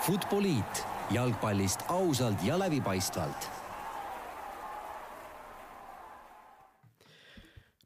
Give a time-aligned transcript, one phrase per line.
[0.00, 0.78] Futboliit
[1.12, 3.48] jalgpallist ausalt ja läbipaistvalt.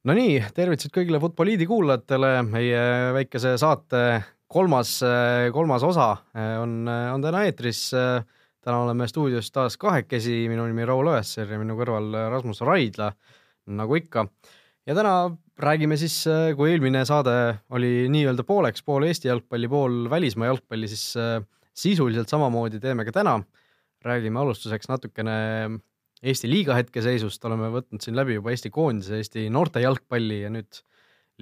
[0.06, 2.84] Nonii, tervitused kõigile Futboliidi kuulajatele, meie
[3.16, 4.02] väikese saate
[4.46, 4.92] kolmas,
[5.56, 6.06] kolmas osa
[6.62, 7.88] on, on täna eetris.
[8.62, 13.08] täna oleme stuudios taas kahekesi, minu nimi Raul Õesser ja minu kõrval Rasmus Raidla,
[13.74, 14.28] nagu ikka.
[14.86, 15.16] ja täna
[15.58, 16.20] räägime siis,
[16.54, 21.10] kui eelmine saade oli nii-öelda pooleks, pool Eesti jalgpalli, pool välismaa jalgpalli, siis
[21.74, 23.42] sisuliselt samamoodi teeme ka täna.
[24.04, 25.34] räägime alustuseks natukene
[26.24, 30.80] Eesti liiga hetkeseisust, oleme võtnud siin läbi juba Eesti koondise, Eesti noorte jalgpalli ja nüüd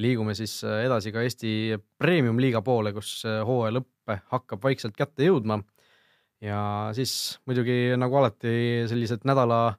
[0.03, 5.61] liigume siis edasi ka Eesti premium-liiga poole, kus hooaja lõpp hakkab vaikselt kätte jõudma.
[6.43, 9.77] ja siis muidugi nagu alati sellised nädala,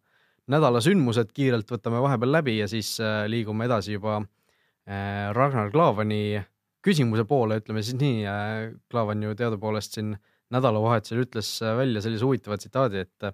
[0.47, 2.95] nädala sündmused kiirelt võtame vahepeal läbi ja siis
[3.27, 4.21] liigume edasi juba
[5.33, 6.43] Ragnar Klavani
[6.83, 8.23] küsimuse poole, ütleme siis nii.
[8.91, 10.15] Klavan ju teadupoolest siin
[10.53, 13.33] nädalavahetusel ütles välja sellise huvitava tsitaadi, et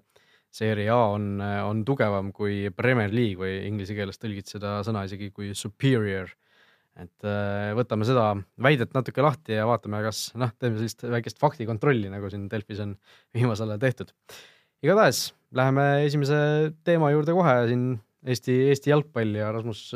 [0.50, 5.30] Serie A on, on tugevam kui Premier League või inglise keeles tõlgid seda sõna isegi
[5.34, 6.32] kui superior.
[7.00, 7.26] et
[7.78, 8.24] võtame seda
[8.60, 12.96] väidet natuke lahti ja vaatame, kas noh, teeme sellist väikest faktikontrolli, nagu siin Delfis on
[13.36, 14.10] viimasel ajal tehtud.
[14.82, 16.40] igatahes läheme esimese
[16.84, 17.86] teema juurde kohe siin
[18.26, 19.94] Eesti, Eesti jalgpall ja Rasmus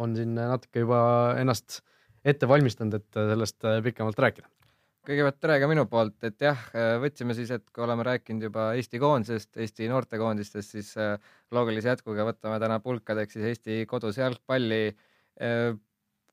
[0.00, 1.00] on siin natuke juba
[1.40, 1.82] ennast
[2.24, 4.48] ette valmistanud, et sellest pikemalt rääkida
[5.06, 6.60] kõigepealt tere ka minu poolt, et jah,
[7.00, 11.14] võtsime siis, et kui oleme rääkinud juba Eesti koondisest, Eesti noortekoondistest, siis äh,
[11.54, 14.82] loogilise jätkuga võtame täna pulkadeks siis Eesti kodus jalgpalli.
[15.40, 15.72] Äh,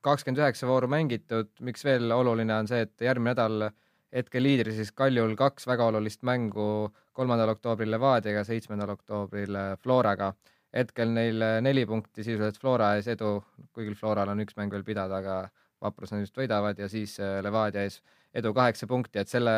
[0.04, 3.70] kakskümmend üheksa vooru mängitud, miks veel oluline on see, et järgmine nädal
[4.14, 10.32] hetke liidri siis Kaljul kaks väga olulist mängu, kolmandal oktoobril Levadiaga, seitsmendal oktoobril Floraga.
[10.72, 13.38] hetkel neil neli punkti sisuliselt Flora ees edu,
[13.72, 15.36] kuigi Floral on üks mäng veel pidada, aga
[15.82, 18.00] Vaprus on just võidavad ja siis äh, Levadia ees
[18.36, 19.52] edu kaheksa punkti, et selle,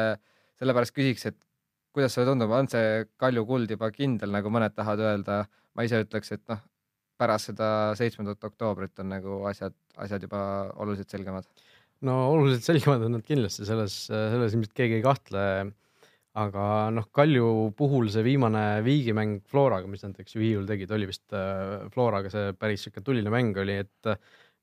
[0.60, 1.38] sellepärast küsiks, et
[1.94, 5.42] kuidas sulle tundub, on see Kalju kuld juba kindel, nagu mõned tahavad öelda,
[5.74, 6.62] ma ise ütleks, et noh,
[7.20, 7.68] pärast seda
[7.98, 10.40] seitsmendat oktoobrit on nagu asjad, asjad juba
[10.80, 11.48] oluliselt selgemad.
[12.06, 15.44] no oluliselt selgemad on nad kindlasti, selles, selles ilmselt keegi ei kahtle.
[16.40, 21.08] aga noh, Kalju puhul see viimane viigimäng Floraga, mis nad eks ju Hiiul tegid, oli
[21.10, 24.12] vist äh, Floraga see päris sihuke tuline mäng oli, et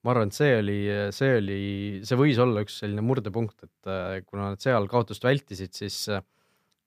[0.08, 0.78] ma arvan, et see oli,
[1.12, 1.60] see oli,
[2.08, 5.98] see võis olla üks selline murdepunkt, et äh, kuna nad seal kaotust vältisid, siis,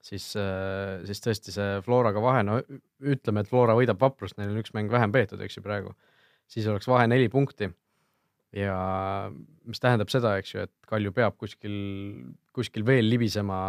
[0.06, 2.56] siis, äh, siis tõesti see Floraga vahe, no
[3.04, 5.92] ütleme, et Flora võidab Vaprust, neil on üks mäng vähem peetud, eks ju praegu,
[6.48, 7.68] siis oleks vahe neli punkti.
[8.56, 8.74] ja
[9.68, 11.76] mis tähendab seda, eks ju, et Kalju peab kuskil,
[12.56, 13.60] kuskil veel libisema,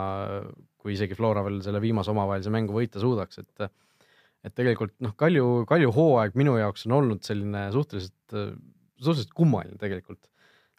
[0.81, 3.71] kui isegi Flora veel selle viimase omavahelise mängu võita suudaks, et
[4.41, 8.39] et tegelikult noh, Kalju, Kalju hooaeg minu jaoks on olnud selline suhteliselt
[9.01, 10.21] suhteliselt kummaline tegelikult.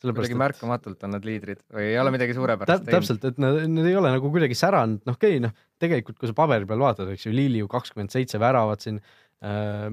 [0.02, 2.94] kuidagi märkamatult on nad liidrid või ei ole midagi suurepärast teinud?
[2.96, 5.52] täpselt, et nad, nad ei ole nagu kuidagi säranud, noh okei okay,, noh
[5.82, 9.86] tegelikult kui sa paberi peal vaatad, eks ju, Liliu kakskümmend seitse väravat siin äh,.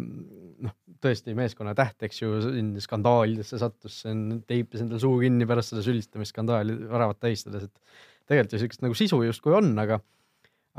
[0.65, 4.01] noh, tõesti meeskonna täht, eks ju, siin skandaalidesse sattus,
[4.49, 9.21] teipis endale suu kinni pärast seda sülistamiskandaali väravat tähistades, et tegelikult ju siukest nagu sisu
[9.25, 10.01] justkui on, aga,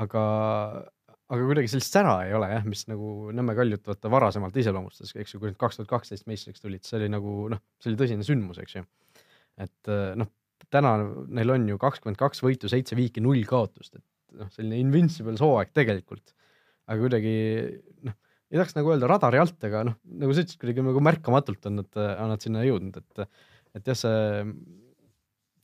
[0.04, 0.24] aga
[1.30, 5.34] aga kuidagi sellist sära ei ole jah, mis nagu Nõmme Kaljut vaata varasemalt iseloomustas, eks
[5.34, 8.26] ju, kui nad kaks tuhat kaksteist meistriks tulid, see oli nagu noh, see oli tõsine
[8.26, 8.84] sündmus, eks ju.
[9.62, 10.30] et eh, noh,
[10.70, 10.96] täna
[11.38, 15.70] neil on ju kakskümmend kaks võitu, seitse viiki, null kaotust, et noh, selline invincible hooaeg
[15.76, 16.34] tegelikult.
[16.90, 17.36] aga kuidagi
[18.08, 18.18] noh,
[18.50, 21.80] ei tahaks nagu öelda radari alt, aga noh, nagu sa ütlesid, kuidagi nagu märkamatult on
[21.84, 23.42] nad, on nad sinna jõudnud, et,
[23.78, 24.44] et jah, see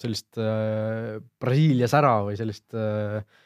[0.02, 3.45] sellist äh, Brasiilia sära või sellist äh, äh,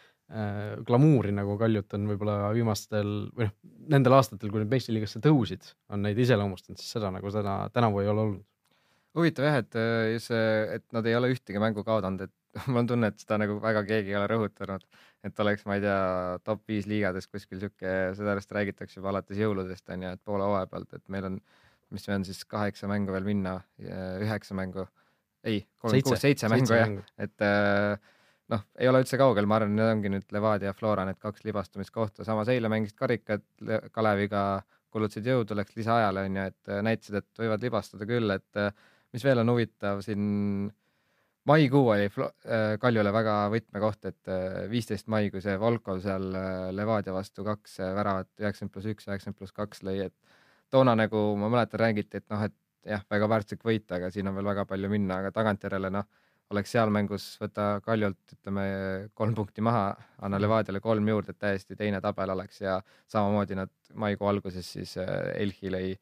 [0.87, 3.55] glamuuri, nagu Kaljut on võib-olla viimastel või noh,
[3.91, 8.11] nendel aastatel, kui nad meistriliigasse tõusid, on neid iseloomustanud, siis seda nagu täna, tänavu ei
[8.13, 8.45] ole olnud.
[9.19, 10.45] huvitav jah, et äh, see,
[10.77, 12.35] et nad ei ole ühtegi mängu kaotanud, et
[12.71, 14.87] mul on tunne, et seda nagu väga keegi ei ole rõhutanud,
[15.27, 15.99] et oleks, ma ei tea,
[16.47, 20.95] top viis liigades kuskil sihuke, sellest räägitakse juba alates jõuludest onju, et poole hooaja pealt,
[20.95, 21.43] et meil on,
[21.91, 24.87] mis meil on siis kaheksa mängu veel minna, üheksa mängu,
[25.43, 26.51] ei, kolm, kuus, seitse.
[26.53, 28.15] mängu jah, et äh,
[28.51, 31.45] noh, ei ole üldse kaugel, ma arvan, need ongi nüüd Levadia ja Flora need kaks
[31.47, 33.47] libastumiskohta, samas eile mängisid karikat
[33.95, 34.45] Kaleviga,
[34.91, 38.73] kulutasid jõudu, läks lisaajale onju, et äh, näitasid, et võivad libastada küll, et äh,
[39.15, 40.25] mis veel on huvitav siin
[41.47, 44.33] maikuu oli äh, Kaljule väga võtmekoht, et
[44.71, 46.27] viisteist mai, kui see Volkov seal
[46.75, 50.41] Levadia vastu kaks väravat, üheksakümmend pluss üks, üheksakümmend pluss kaks lõi, et
[50.75, 52.57] toona nagu ma mäletan, räägiti, et noh, et
[52.91, 56.11] jah, väga väärtuslik võit, aga siin on veel väga palju minna, aga tagantjärele noh
[56.51, 58.65] oleks seal mängus võtta Kaljult ütleme
[59.15, 60.45] kolm punkti maha, anna mhm.
[60.45, 62.81] Levadiale kolm juurde, et täiesti teine tabel oleks ja
[63.11, 65.93] samamoodi nad maikuu alguses siis äh, Elchi lõi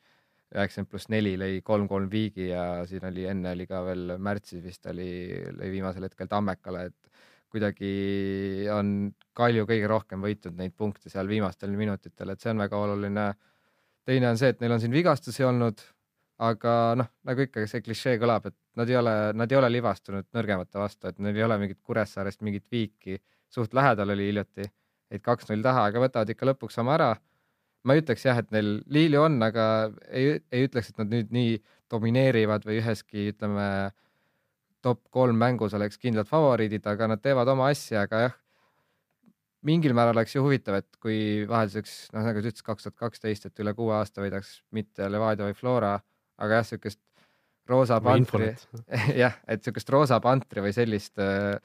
[0.48, 4.86] üheksakümmend pluss neli lõi kolm-kolm viigi ja siin oli enne oli ka veel märtsis vist
[4.88, 5.10] oli,
[5.58, 7.90] lõi viimasel hetkel Tammekale, et kuidagi
[8.72, 13.28] on Kalju kõige rohkem võitnud neid punkte seal viimastel minutitel, et see on väga oluline.
[14.08, 15.84] teine on see, et neil on siin vigastusi olnud,
[16.38, 20.28] aga noh, nagu ikka see klišee kõlab, et nad ei ole, nad ei ole libastunud
[20.36, 23.18] nõrgemate vastu, et neil ei ole mingit Kuressaarest mingit viiki,
[23.50, 24.68] suht lähedal oli hiljuti,
[25.10, 27.16] et kaks-null taha, aga võtavad ikka lõpuks oma ära.
[27.86, 29.64] ma ei ütleks jah, et neil liilu on, aga
[30.10, 31.56] ei, ei ütleks, et nad nüüd nii
[31.90, 33.68] domineerivad või üheski, ütleme
[34.84, 38.36] top kolm mängus oleks kindlad favoriidid, aga nad teevad oma asja, aga jah,
[39.66, 43.48] mingil määral oleks ju huvitav, et kui vahelduseks, noh, nagu sa ütlesid, kaks tuhat kaksteist,
[43.48, 45.96] et üle kuue aasta võidaks mitte Levadia või Flora,
[46.38, 47.02] aga jah, niisugust
[47.68, 48.54] roosa pantri,
[49.22, 51.58] jah, et niisugust roosa pantri või sellist äh,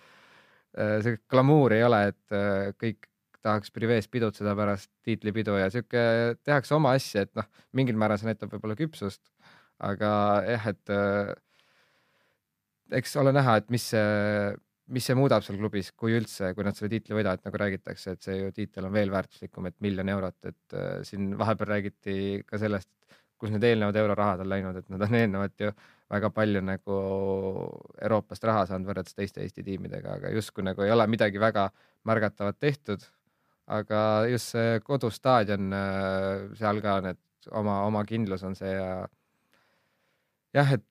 [0.77, 3.09] äh, glamuuri ei ole, et äh, kõik
[3.43, 6.03] tahaks privees pidutseda pärast tiitlipidu ja sihuke
[6.47, 9.21] tehakse oma asja, et noh, mingil määral see näitab võib-olla küpsust,
[9.83, 10.11] aga
[10.47, 11.33] jah, et äh,
[12.99, 14.53] eks ole näha, et mis see,
[14.93, 18.25] mis see muudab seal klubis, kui üldse, kui nad selle tiitli võidavad, nagu räägitakse, et
[18.25, 22.15] see ju tiitel on veel väärtuslikum, et miljon eurot, et äh, siin vahepeal räägiti
[22.47, 22.91] ka sellest,
[23.43, 25.71] kus need eelnevad eurorahad on läinud, et nad on eelnevalt ju
[26.13, 26.99] väga palju nagu
[28.01, 31.67] Euroopast raha saanud võrreldes teiste Eesti tiimidega, aga justkui nagu ei ole midagi väga
[32.07, 33.03] märgatavat tehtud.
[33.67, 37.19] aga just see kodustaadion, äh, seal ka need
[37.51, 39.05] oma, oma kindlus on see ja
[40.53, 40.83] jah, et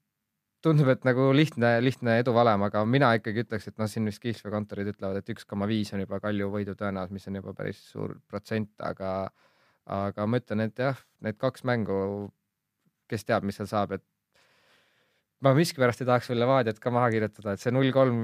[0.64, 4.92] tundub, et nagu lihtne, lihtne eduvalem, aga mina ikkagi ütleks, et noh, siin vist kihlveokontorid
[4.94, 8.14] ütlevad, et üks koma viis on juba Kalju võidu tõenäosus, mis on juba päris suur
[8.30, 9.12] protsent, aga,
[10.00, 11.98] aga ma ütlen, et jah, need kaks mängu,
[13.12, 14.04] kes teab, mis seal saab, et
[15.44, 18.22] ma miskipärast ei tahaks veel Levadiat ka maha kirjutada, et see null kolm,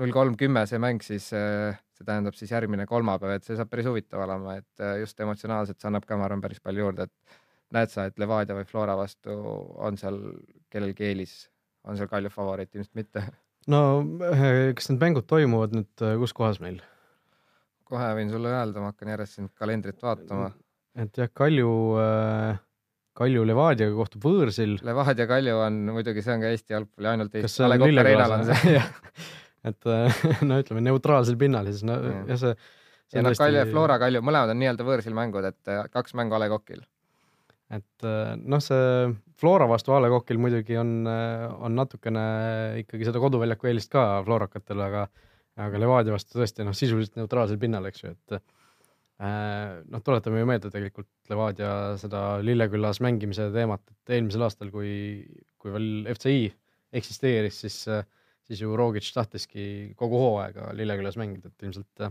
[0.00, 3.88] null kolm kümme, see mäng siis, see tähendab siis järgmine kolmapäev, et see saab päris
[3.90, 7.40] huvitav olema, et just emotsionaalselt see annab ka, ma arvan, päris palju juurde, et
[7.74, 9.34] näed sa, et Levadia või Flora vastu
[9.82, 10.22] on seal
[10.70, 11.36] kellelgi eelis
[11.86, 13.22] on seal Kalju favoriit, ilmselt mitte.
[13.72, 13.80] no
[14.32, 16.82] eh, kas need mängud toimuvad nüüd eh, kus kohas meil?
[17.86, 20.50] kohe võin sulle öelda, ma hakkan järjest siin kalendrit vaatama.
[20.98, 21.72] et jah, Kalju,
[22.02, 22.62] eh,
[23.16, 24.76] Kalju Levadiaga kohtub võõrsil.
[24.86, 27.46] Levadia Kalju on muidugi, see on ka Eesti jalgpalli ainult Eesti.
[27.46, 27.68] kas see
[28.36, 28.82] on see
[29.70, 29.88] et
[30.48, 32.52] no ütleme neutraalsel pinnal siis no ja, ja see,
[33.08, 33.18] see.
[33.18, 36.44] ja noh, Kalju ja Flora Kalju, mõlemad on nii-öelda võõrsil mängud, et kaks mängu A
[36.44, 36.84] Le Coqil
[37.72, 42.26] et äh, noh, see Flora vastu A Le Coqil muidugi on, äh, on natukene
[42.82, 45.06] ikkagi seda koduväljaku eelist ka floorakatel, aga
[45.56, 48.44] aga Levadia vastu tõesti noh, sisuliselt neutraalsel pinnal, eks ju, et äh,
[49.16, 51.70] noh, tuletame ju meelde tegelikult Levadia
[52.00, 55.24] seda Lillekülas mängimise teemat, et eelmisel aastal, kui,
[55.56, 56.50] kui veel FCI
[57.00, 57.78] eksisteeris, siis,
[58.44, 62.10] siis ju Rogic tahtiski kogu hooaega Lillekülas mängida, et ilmselt,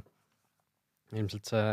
[1.13, 1.67] ilmselt see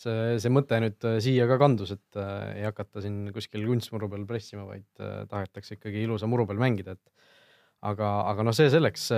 [0.00, 4.10] see, see mõte nüüd äh, siia ka kandus, et äh, ei hakata siin kuskil kunstmuru
[4.12, 7.30] peal pressima, vaid äh, tahetakse ikkagi ilusa muru peal mängida, et
[7.84, 9.10] aga, aga noh, see selleks.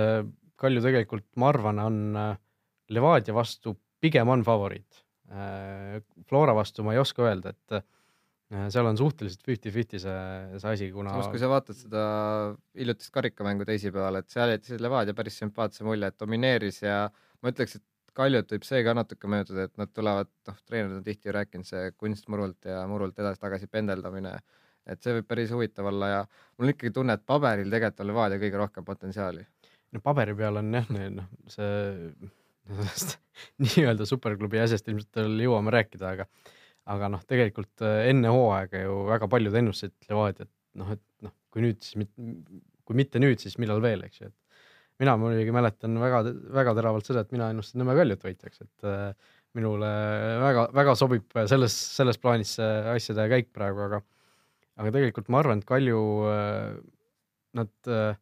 [0.57, 1.97] Kalju tegelikult, ma arvan, on
[2.89, 5.03] Levadia vastu pigem on favoriit.
[6.27, 7.81] Flora vastu ma ei oska öelda, et
[8.71, 10.19] seal on suhteliselt fifty-fifty see,
[10.55, 11.11] see asi, kuna.
[11.11, 12.03] samas, kui sa vaatad seda
[12.79, 17.01] hiljutist karikamängu teisipäeval, et seal jättis Levadia päris sümpaatse mulje, et domineeris ja
[17.43, 17.85] ma ütleks, et
[18.17, 21.91] Kaljut võib see ka natuke meenutada, et nad tulevad, noh, treenerid on tihti rääkinud, see
[22.01, 24.31] kunst murult ja murult edasi-tagasi pendeldamine,
[24.89, 26.23] et see võib päris huvitav olla ja
[26.55, 29.45] mul on ikkagi tunne, et paberil tegelikult on Levadia kõige rohkem potentsiaali.
[29.93, 30.89] no paberi peal on jah,
[31.19, 32.31] noh, see
[33.63, 36.27] nii-öelda superklubi asjast ilmselt veel jõuame rääkida, aga
[36.87, 41.65] aga noh, tegelikult äh, enne hooaega ju väga paljud ennustasid Levadiat, noh, et noh, kui
[41.65, 42.07] nüüd, siis
[42.87, 46.21] kui mitte nüüd, siis millal veel, eks ju, et mina muidugi mäletan väga,
[46.55, 49.89] väga teravalt seda, et mina ennustasin Nõmme Kaljut võitjaks, et äh, minule
[50.43, 54.01] väga-väga sobib selles, selles plaanis see asjade käik praegu, aga,
[54.77, 56.71] aga tegelikult ma arvan, et Kalju äh,,
[57.57, 58.15] nad äh,,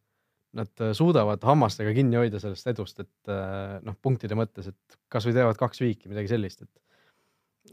[0.56, 5.60] nad suudavad hammastega kinni hoida sellest edust, et äh, noh, punktide mõttes, et kasvõi teevad
[5.60, 6.82] kaks viiki, midagi sellist, et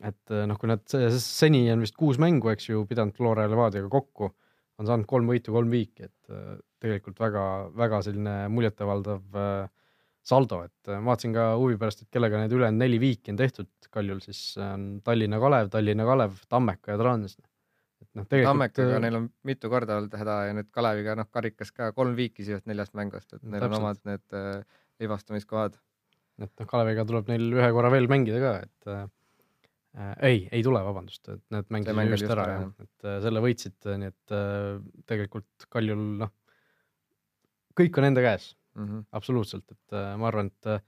[0.08, 0.82] et äh, noh, kui nad
[1.20, 4.32] seni on vist kuus mängu, eks ju, pidanud Flora ja Levadiaga kokku,
[4.80, 9.70] on saanud kolm võitu, kolm viiki, et äh, tegelikult väga-väga selline muljetavaldav äh,
[10.26, 13.70] saldo, et äh, vaatasin ka huvi pärast, et kellega need ülejäänud neli viiki on tehtud
[13.92, 17.36] Kaljul, siis on Tallinna Kalev, Tallinna Kalev, Tammeka ja Trans.
[18.02, 18.50] Et noh, tegelikult.
[18.50, 22.44] Tammekaga neil on mitu korda olnud häda ja nüüd Kaleviga noh, karikas ka kolm viiki
[22.44, 23.78] sisuliselt neljast mängust, et neil Täpselt.
[23.78, 25.80] on omad need äh, libastamiskohad.
[26.42, 29.04] et noh, Kaleviga tuleb neil ühe korra veel mängida ka, et äh,
[29.98, 33.44] äh, ei, ei tule, vabandust, et need mängisid mäng just ära, jah, et äh, selle
[33.44, 34.80] võitsid, nii et äh,
[35.10, 36.34] tegelikult Kaljul noh,
[37.78, 39.06] kõik on enda käes mm, -hmm.
[39.18, 40.84] absoluutselt, et äh, ma arvan, et äh,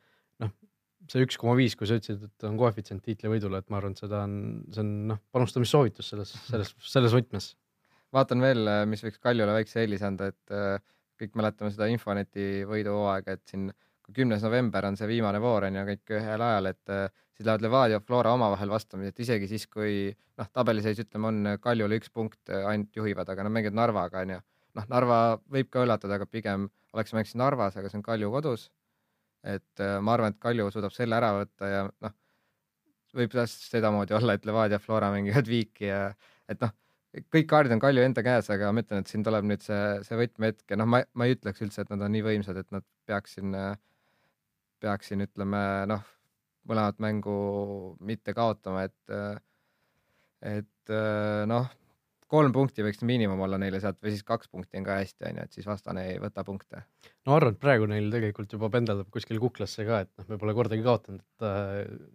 [1.10, 4.02] see üks koma viis, kui sa ütlesid, et on koefitsient tiitlivõidule, et ma arvan, et
[4.02, 4.34] seda on,
[4.72, 7.50] see on noh, panustamissoovitus selles, selles, selles võtmes.
[8.14, 10.78] vaatan veel, mis võiks Kaljule väikse eelise anda, et äh,
[11.20, 13.68] kõik mäletame seda Infoneti võiduhooaega, et siin
[14.04, 17.46] kui kümnes november on see viimane voor on ju kõik ühel ajal, et äh, siis
[17.48, 22.12] lähevad Levadia, Flora omavahel vastamisi, et isegi siis, kui noh, tabeliseis ütleme, on Kaljule üks
[22.12, 24.40] punkt ainult juhivad, aga nad mängivad Narvaga onju.
[24.74, 25.18] noh, Narva
[25.50, 28.68] võib ka üllatada, aga pigem oleks mänginud Narvas, aga see on Kalju kodus.
[29.44, 32.14] Et ma arvan, et Kalju suudab selle ära võtta ja noh,
[33.14, 36.06] võib sedamoodi olla, et Levadia, Flora mängivad viiki ja
[36.50, 36.72] et noh
[37.30, 40.18] kõik kaardid on Kalju enda käes, aga ma ütlen, et siin tuleb nüüd see, see
[40.18, 42.86] võtmehetk ja noh, ma, ma ei ütleks üldse, et nad on nii võimsad, et nad
[43.08, 43.54] peaksin,
[44.82, 46.02] peaksin, ütleme noh,
[46.68, 47.36] mõlemat mängu
[48.04, 49.44] mitte kaotama, et,
[50.54, 50.94] et
[51.50, 51.70] noh,
[52.30, 55.44] kolm punkti võiks miinimum olla neile sealt või siis kaks punkti on ka hästi, onju,
[55.44, 56.84] et siis vastane ei võta punkte.
[57.26, 60.56] no arvan, et praegu neil tegelikult juba pendeldab kuskil kuklasse ka, et noh, me pole
[60.56, 61.48] kordagi kaotanud, et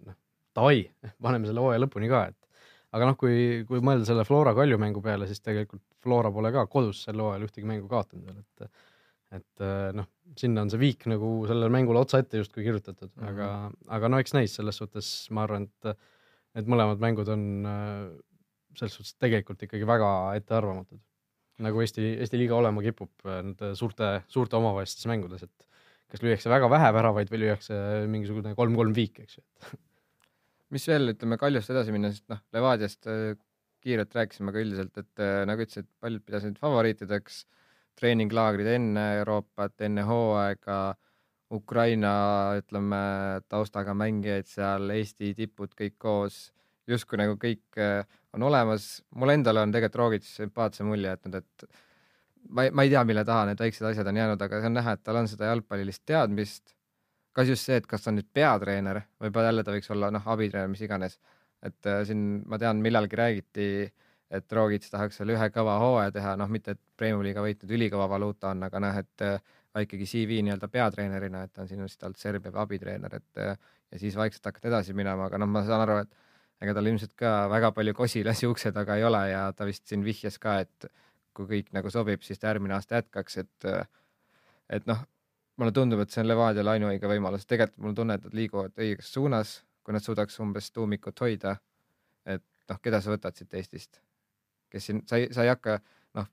[0.10, 0.20] noh,
[0.58, 0.84] davai,
[1.22, 2.64] paneme selle hooaja lõpuni ka, et
[2.98, 6.66] aga noh, kui, kui mõelda selle Flora Kalju mängu peale, siis tegelikult Flora pole ka
[6.72, 8.88] kodus sel hooajal ühtegi mängu kaotanud veel, et
[9.30, 10.08] et äh, noh,
[10.42, 13.30] sinna on see viik nagu sellele mängule otsaette justkui kirjutatud mm, -hmm.
[13.30, 13.50] aga,
[13.98, 15.94] aga no eks näis, selles suhtes ma arvan, et
[16.58, 18.08] et mõlemad mängud on äh,
[18.80, 20.10] selles suhtes tegelikult ikkagi väga
[20.40, 21.02] ettearvamatud.
[21.66, 25.68] nagu Eesti, Eesti liiga olema kipub äh, nende suurte, suurte omavahelistes mängudes, et
[26.10, 27.76] kas lüüakse väga vähe väravaid või lüüakse
[28.10, 29.44] mingisugune kolm-kolm viik, eks ju,
[30.74, 33.36] mis veel, ütleme Kaljust edasi minna, sest noh, Levadiast äh,
[33.84, 37.44] kiirelt rääkisime ka üldiselt, et äh, nagu ütlesid, paljud pidasid favoriitideks
[38.00, 40.80] treeninglaagrid enne Euroopat, enne hooaega,
[41.52, 42.14] Ukraina,
[42.60, 43.02] ütleme,
[43.50, 46.38] taustaga mängijaid seal, Eesti tipud kõik koos,
[46.90, 48.02] justkui nagu kõik äh,
[48.34, 48.90] on olemas.
[49.16, 51.70] mul endale on tegelikult Rogic sümpaatse mulje jätnud, et
[52.50, 54.78] ma ei, ma ei tea, mille taha need väiksed asjad on jäänud, aga see on
[54.80, 56.76] näha, et tal on seda jalgpallilist teadmist
[57.40, 60.26] kas just see, et kas ta on nüüd peatreener, võib-olla jälle ta võiks olla noh,
[60.34, 61.20] abitreener, mis iganes.
[61.64, 63.66] et äh, siin ma tean, millalgi räägiti,
[64.32, 68.54] et Rogic tahaks seal ühe kõva hooaja teha, noh, mitte et Premium-liiga võitnud ülikõva valuuta
[68.54, 69.42] on, aga noh, et äh,
[69.84, 73.58] ikkagi CV nii-öelda peatreenerina, et ta on siin vist olnud Serbia abitreener, et äh,
[73.92, 76.16] ja siis vaikselt hakata edasi minema, aga noh, ma saan aru, et
[76.62, 80.04] ega tal ilmselt ka väga palju kosilasi ukse taga ei ole ja ta vist siin
[80.06, 80.90] vihjas ka, et
[81.36, 83.70] kui kõik nagu sobib, siis ta järgmine aasta jätkaks, et
[84.70, 85.02] et noh,
[85.60, 88.76] mulle tundub, et see on Levadiale ainuõige võimalus, tegelikult mul on tunne, et nad liiguvad
[88.80, 91.58] õiges suunas, kui nad suudaks umbes tuumikut hoida.
[92.26, 94.02] et noh, keda sa võtad siit Eestist,
[94.70, 95.80] kes siin, sa ei, sa ei hakka
[96.20, 96.28] noh,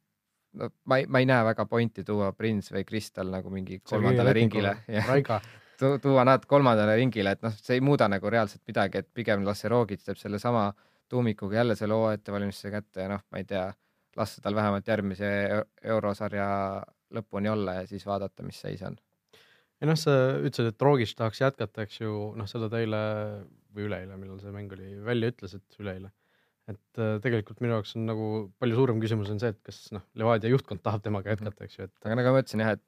[0.60, 4.34] no ma ei, ma ei näe väga pointi tuua Prins või Kristal nagu mingi kolmandale
[4.36, 4.74] ringile.
[4.84, 5.38] Tu,
[5.78, 9.64] tuua nad kolmandale ringile, et noh, see ei muuda nagu reaalselt midagi, et pigem las
[9.64, 10.68] see Rogic teeb sellesama
[11.08, 13.66] tuumikuga jälle selle hooaja ettevalmistuse kätte ja noh, ma ei tea,
[14.16, 15.28] lasta tal vähemalt järgmise
[15.84, 16.46] eurosarja
[17.14, 18.96] lõpuni olla ja siis vaadata, mis seis on
[19.80, 23.00] ei noh, sa ütlesid, et Rogic tahaks jätkata, eks ju, noh, seda ta eile
[23.76, 26.12] või üleeile, millal see mäng oli, välja ütles, et üleeile.
[26.66, 28.24] et äh, tegelikult minu jaoks on nagu
[28.58, 31.86] palju suurem küsimus on see, et kas noh, Levadia juhtkond tahab temaga jätkata, eks ju,
[31.86, 31.94] et.
[32.02, 32.82] aga nagu ma ütlesin jah, et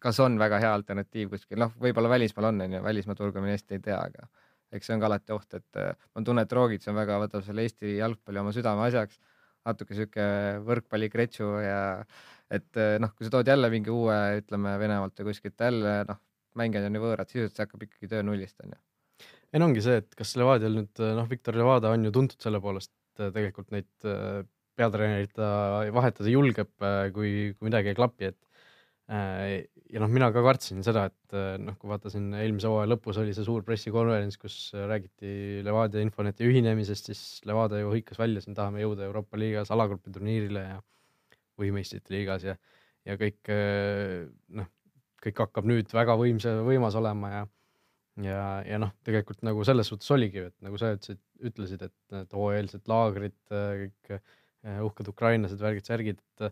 [0.00, 3.76] kas on väga hea alternatiiv kuskil, noh, võib-olla välismaal on, onju, välismaa turgu me hästi
[3.76, 4.28] ei tea, aga
[4.76, 7.44] eks see on ka alati oht, et äh, ma tunnen, et Rogic on väga, võtab
[7.46, 9.18] selle Eesti jalgpalli oma südameasjaks,
[9.68, 10.26] natuke sihuke
[10.66, 11.80] võrkpallikretšu ja
[12.50, 16.20] et äh, noh, kui sa tood jälle mingi uue, ütleme Venemaalt või kuskilt jälle noh,
[16.58, 18.78] mängijad on ju võõrad, sisuliselt see hakkab ikkagi töö nullist onju.
[19.52, 22.62] ei no ongi see, et kas Levadial nüüd noh, Viktor Levada on ju tuntud selle
[22.62, 24.40] poolest, tegelikult neid äh,
[24.80, 25.50] peatreenerit ta
[25.92, 28.49] vahetada julgeb, äh, kui, kui midagi ei klapi, et äh,
[29.10, 33.46] ja noh, mina ka kartsin seda, et noh, kui vaatasin eelmise hooaja lõpus oli see
[33.46, 39.08] suur pressikonverents, kus räägiti Levadia Infoneti ühinemisest, siis Levadia ju hõikas välja, siin tahame jõuda
[39.08, 40.78] Euroopa liigas alagrupi turniirile ja
[41.58, 42.54] põhimeistrite liigas ja,
[43.08, 43.50] ja kõik
[44.60, 44.70] noh,
[45.20, 47.48] kõik hakkab nüüd väga võimsa, võimas olema ja
[48.24, 52.34] ja, ja noh, tegelikult nagu selles suhtes oligi, et nagu sa ütlesid, ütlesid, et need
[52.36, 54.14] hooajalsed laagrid, kõik
[54.86, 56.46] uhked ukrainlased, värgid, särgid, et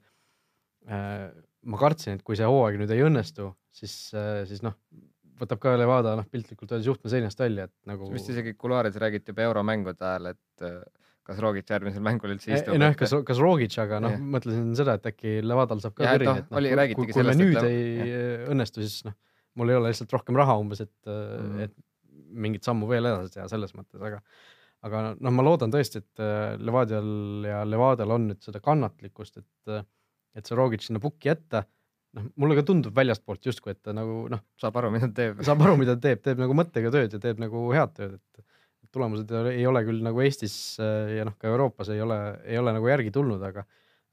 [0.89, 1.27] äh,
[1.67, 4.77] ma kartsin, et kui see hooaeg nüüd ei õnnestu, siis äh,, siis noh,
[5.39, 8.11] võtab ka Levada noh, piltlikult öeldes juhtme seinast välja, et nagu.
[8.13, 10.69] vist isegi kuluaarides räägiti juba euromängude ajal, et
[11.29, 12.75] kas Rogic järgmisel mängul üldse istub.
[12.75, 16.31] ei noh, kas, kas Rogic, aga noh, mõtlesin seda, et äkki Levadal saab ka kõrini,
[16.31, 17.69] noh, et noh, kui, kui, kui me nüüd et...
[17.69, 18.23] ei ja.
[18.55, 19.17] õnnestu, siis noh,
[19.59, 21.77] mul ei ole lihtsalt rohkem raha umbes, et mm., et
[22.29, 24.21] mingit sammu veel edasi teha selles mõttes, aga
[24.87, 29.79] aga noh, ma loodan tõesti, et äh, Levadial ja Levadial on nüüd seda kannatlikkust, et
[30.37, 31.65] et see Rogic sinna pukki jätta,
[32.17, 35.43] noh, mulle ka tundub väljastpoolt justkui, et ta nagu noh, saab aru, mida ta teeb.
[35.47, 38.93] saab aru, mida ta teeb, teeb nagu mõttega tööd ja teeb nagu head tööd, et
[38.95, 42.19] tulemused ei ole küll nagu Eestis äh, ja noh, ka Euroopas ei ole,
[42.49, 43.65] ei ole nagu järgi tulnud, aga,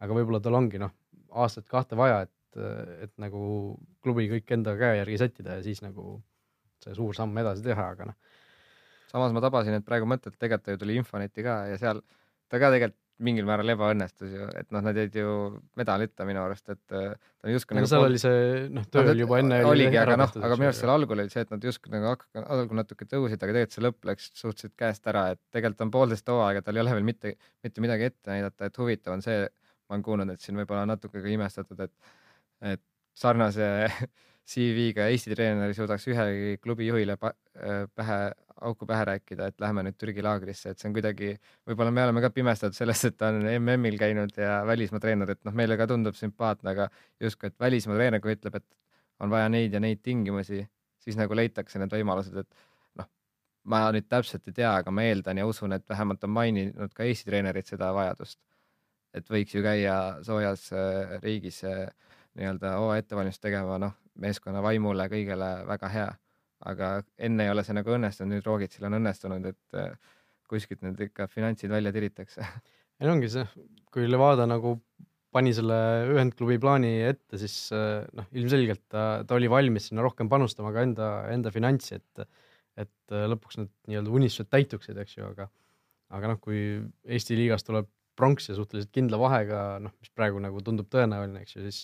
[0.04, 0.94] aga võib-olla tal ongi noh,
[1.46, 2.60] aastat-kahte vaja, et,
[3.06, 6.20] et nagu klubi kõik enda käe järgi sättida ja siis nagu
[6.84, 8.20] see suur samm edasi teha, aga noh.
[9.12, 12.04] samas ma tabasin, et praegu mõtled, tegelikult ju tuli Infoneti ka ja seal
[12.52, 15.30] ta ka tegelikult mingil määral ebaõnnestus ju, et noh, nad jäid ju
[15.80, 18.12] medalita minu arust, et äh, ta justkui nagu seal pool...
[18.12, 21.24] oli see noh, töö oli juba enne oligi, aga noh, aga minu arust seal algul
[21.24, 22.12] oli see, et nad justkui nagu
[22.44, 26.34] algul natuke tõusid, aga tegelikult see lõpp läks suhteliselt käest ära, et tegelikult on poolteist
[26.34, 29.48] hooaega, tal ei ole veel mitte, mitte midagi ette näidata, et huvitav on see,
[29.88, 32.16] ma olen kuulnud, et siin võib-olla natuke ka imestatud, et,
[32.76, 32.84] et
[33.16, 33.70] sarnase
[34.52, 38.20] CV-ga Eesti treener ei suudaks ühegi klubi juhile pähe
[38.62, 41.34] auku pähe rääkida, et lähme nüüd Türgi laagrisse, et see on kuidagi,
[41.68, 45.42] võib-olla me oleme ka pimestatud sellest, et ta on MM-il käinud ja välismaa treener, et
[45.48, 46.88] noh, meile ka tundub sümpaatne, aga
[47.22, 50.64] justkui, et välismaa treener, kui ütleb, et on vaja neid ja neid tingimusi,
[51.04, 52.66] siis nagu leitakse need võimalused, et
[53.02, 53.12] noh,
[53.72, 57.08] ma nüüd täpselt ei tea, aga ma eeldan ja usun, et vähemalt on maininud ka
[57.08, 58.40] Eesti treenerid seda vajadust.
[59.16, 61.86] et võiks ju käia soojas äh, riigis äh,
[62.36, 66.10] nii-öelda hooaja ettevalmistust tegema, noh, meeskonna vaimule kõigele väga hea
[66.72, 66.92] aga
[67.28, 70.16] enne ei ole see nagu õnnestunud, nüüd Rogitsil on õnnestunud, et äh,
[70.50, 72.46] kuskilt need ikka finantsid välja tiritakse.
[73.02, 73.46] ei ongi see,
[73.94, 74.78] kui Levada nagu
[75.36, 75.78] pani selle
[76.14, 80.86] ühendklubi plaani ette, siis äh, noh, ilmselgelt ta, ta oli valmis sinna rohkem panustama ka
[80.88, 82.28] enda, enda finantsi, et,
[82.80, 85.50] et äh, lõpuks need nii-öelda unistused täituksid, eks ju, aga,
[86.16, 86.62] aga noh, kui
[87.04, 91.58] Eesti liigas tuleb pronks ja suhteliselt kindla vahega, noh, mis praegu nagu tundub tõenäoline, eks
[91.58, 91.82] ju, siis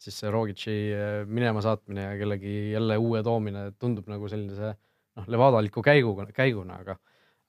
[0.00, 5.28] siis see Rogitši äh, minema saatmine ja kellegi jälle uue toomine tundub nagu sellise noh,
[5.30, 6.96] levadaliku käiguga, käiguna, aga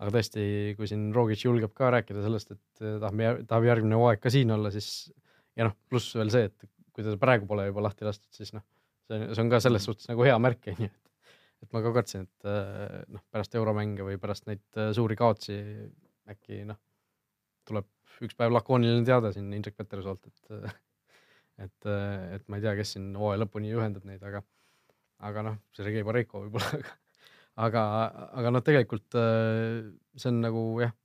[0.02, 0.44] aga tõesti,
[0.78, 4.52] kui siin Rogic julgeb ka rääkida sellest, et äh, tahab, tahab järgmine hooaeg ka siin
[4.56, 5.12] olla, siis
[5.58, 8.66] ja noh, pluss veel see, et kui teda praegu pole juba lahti lastud, siis noh,
[9.08, 10.98] see, see on ka selles suhtes nagu hea märk, onju, et
[11.62, 15.60] et ma ka kartsin, et äh, noh, pärast euromänge või pärast neid suuri kaotsi
[16.34, 16.80] äkki noh,
[17.70, 17.88] tuleb
[18.26, 20.82] üks päev lakooniline teade siin Indrek Petersoolt, et
[21.66, 21.90] et,
[22.38, 24.44] et ma ei tea, kes siin hooaja lõpuni ühendab neid, aga,
[25.28, 26.82] aga noh, Sergei Boreiko võib-olla,
[27.66, 30.96] aga, aga, aga noh, tegelikult see on nagu jah,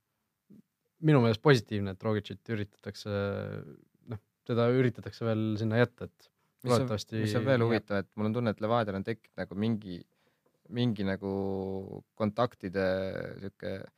[1.07, 3.11] minu meelest positiivne, et Rogicit üritatakse,
[4.13, 6.31] noh, teda üritatakse veel sinna jätta, et
[6.67, 7.21] loodetavasti.
[7.21, 9.99] mis on veel huvitav, et mul on tunne, et Levadial on tekkinud nagu mingi,
[10.73, 11.35] mingi nagu
[12.17, 12.87] kontaktide
[13.43, 13.96] sihuke Äh,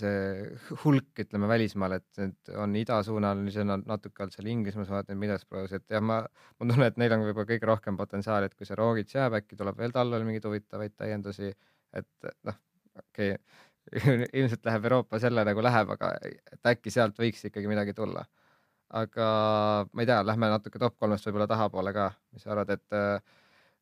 [0.00, 5.84] see hulk, ütleme välismaal, et need on idasuunalised, natuke olnud seal Inglismaal, vaatan Middlesbrough's, et
[5.92, 9.12] jah, ma, ma tunnen, et neil on võib-olla kõige rohkem potentsiaali, et kui see Rogic
[9.12, 11.52] jääb, äkki tuleb veel tal veel mingeid huvitavaid täiendusi,
[12.00, 12.56] et noh,
[13.02, 17.94] okei okay, ilmselt läheb Euroopa selle nagu läheb, aga et äkki sealt võiks ikkagi midagi
[17.94, 18.24] tulla.
[18.96, 19.26] aga
[19.92, 22.98] ma ei tea, lähme natuke top kolmest võib-olla tahapoole ka, mis sa arvad, et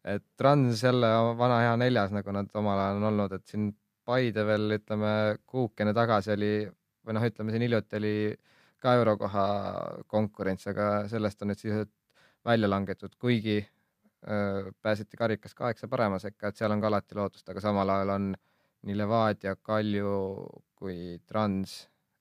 [0.04, 3.70] et Trans jälle vana hea neljas, nagu nad omal ajal on olnud, et siin
[4.04, 5.12] Paide veel ütleme
[5.48, 6.54] kuukene tagasi oli
[7.04, 8.16] või noh, ütleme siin hiljuti oli
[8.84, 9.44] ka eurokoha
[10.12, 11.92] konkurents, aga sellest on nüüd sisuliselt
[12.44, 13.62] välja langetud, kuigi
[14.28, 18.12] öö, pääseti karikas kaheksa parema sekka, et seal on ka alati lootust, aga samal ajal
[18.18, 18.30] on
[18.84, 20.12] nii Levadia, Kalju
[20.76, 21.78] kui Trans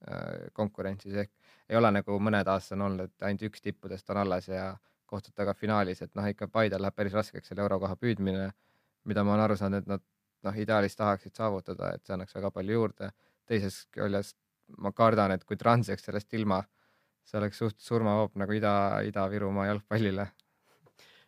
[0.07, 1.31] öö, konkurentsis ehk
[1.69, 4.71] ei ole nagu mõned aastad on olnud, et ainult üks tippudest on alles ja
[5.05, 8.49] kohtute taga finaalis, et noh, ikka Paidel läheb päris raskeks selle eurokoha püüdmine,
[9.03, 10.03] mida ma olen aru saanud, et nad
[10.47, 13.11] noh, ideaalis tahaksid saavutada, et see annaks väga palju juurde.
[13.43, 14.37] teisest küljest
[14.79, 16.61] ma kardan, et kui Trans jääks sellest ilma,
[17.27, 18.73] see oleks suht surmahoop nagu Ida,
[19.09, 20.27] Ida-Virumaa jalgpallile.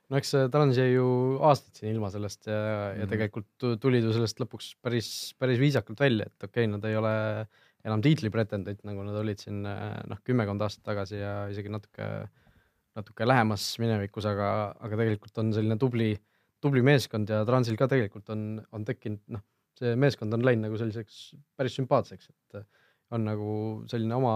[0.09, 1.07] no eks Trans jäi ju
[1.49, 2.99] aastaid siin ilma sellest ja mm, -hmm.
[2.99, 3.11] ja mhm.
[3.11, 7.13] tegelikult tulid ju sellest lõpuks päris, päris viisakalt välja, et okei okay,, nad ei ole
[7.85, 12.07] enam tiitlipretendent, nagu nad olid siin noh, kümmekond aastat tagasi ja isegi natuke,
[12.95, 14.47] natuke lähemas minevikus, aga,
[14.79, 16.23] aga tegelikult on selline tubli äh,
[16.65, 19.43] tubli meeskond ja Transil ka tegelikult on, on tekkinud, noh,
[19.79, 21.19] see meeskond on läinud nagu selliseks
[21.57, 22.65] päris sümpaatseks, et
[23.15, 23.49] on nagu
[23.89, 24.35] selline oma,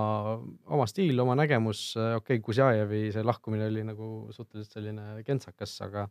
[0.69, 6.05] oma stiil, oma nägemus, okei okay,, Kuzjajevi see lahkumine oli nagu suhteliselt selline kentsakas, aga,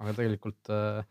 [0.00, 1.02] aga tegelikult äh,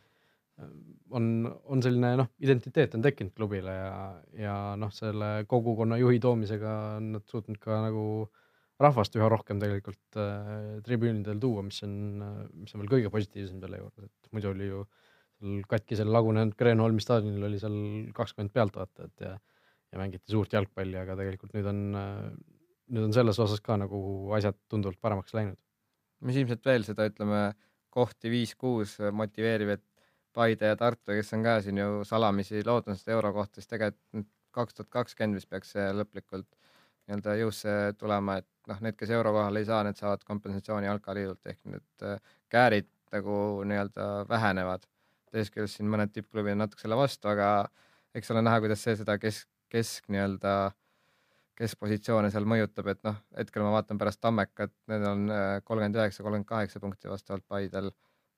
[1.14, 1.28] on,
[1.70, 4.00] on selline noh, identiteet on tekkinud klubile ja,
[4.40, 8.42] ja noh, selle kogukonna juhi toomisega on nad suutnud ka nagu äh,
[8.82, 11.96] rahvast üha rohkem tegelikult äh, tribüünidel tuua, mis on,
[12.60, 14.84] mis on veel kõige positiivsem selle juures, et muidu oli ju
[15.40, 17.78] seal katkisel lagunenud Kreenholmi staadionil oli seal
[18.16, 19.34] kakskümmend pealtvaatajat ja,
[19.92, 21.82] ja mängiti suurt jalgpalli, aga tegelikult nüüd on,
[22.96, 24.00] nüüd on selles osas ka nagu
[24.38, 25.60] asjad tunduvalt paremaks läinud.
[26.26, 27.42] mis ilmselt veel seda, ütleme,
[27.96, 29.84] kohti viis-kuus motiveerib, et
[30.36, 34.32] Paide ja Tartu, kes on ka siin ju salamisi lootnud seda euro kohta, siis tegelikult
[34.56, 36.48] kaks tuhat kakskümmend vist peaks see lõplikult
[37.06, 41.60] nii-öelda jõusse tulema, et noh, need, kes eurokohale ei saa, need saavad kompensatsiooni jalkaliidult ehk
[41.70, 43.38] need äh, käärid nagu
[43.68, 44.88] nii-öelda vähenevad.
[45.32, 47.68] teisest küljest siin mõned tippklubid on natuke selle vastu, aga
[48.16, 50.56] eks ole näha, kuidas see seda kesk, kesk nii-öelda
[51.60, 56.24] keskpositsioone seal mõjutab, et noh, hetkel ma vaatan pärast Tammekat, need on äh, kolmkümmend üheksa,
[56.24, 57.92] kolmkümmend kaheksa punkti vastavalt Paidel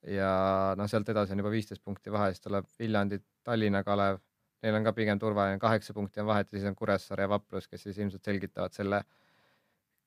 [0.05, 0.31] ja
[0.77, 4.19] noh, sealt edasi on juba viisteist punkti vahe, siis tuleb Viljandi, Tallinna Kalev,
[4.63, 7.67] neil on ka pigem turvaline, kaheksa punkti on vahet ja siis on Kuressaare ja Vaprus,
[7.67, 9.03] kes siis ilmselt selgitavad selle,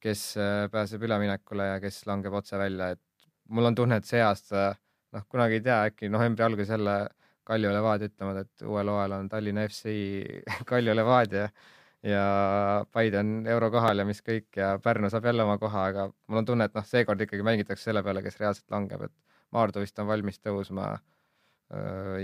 [0.01, 4.23] kes äh, pääseb üleminekule ja kes langeb otse välja, et mul on tunne, et see
[4.25, 4.71] aasta
[5.15, 6.97] noh, kunagi ei tea, äkki novembri alguses jälle
[7.51, 9.95] Kalju Levadia ütlevad, et uuel hooajal on Tallinna FC
[10.71, 11.49] Kalju Levadia
[12.07, 12.25] ja
[12.93, 16.49] Paide on eurokohal ja mis kõik ja Pärnu saab jälle oma koha, aga mul on
[16.49, 19.17] tunne, et noh, seekord ikkagi mängitakse selle peale, kes reaalselt langeb, et
[19.51, 20.93] Maardu vist on valmis tõusma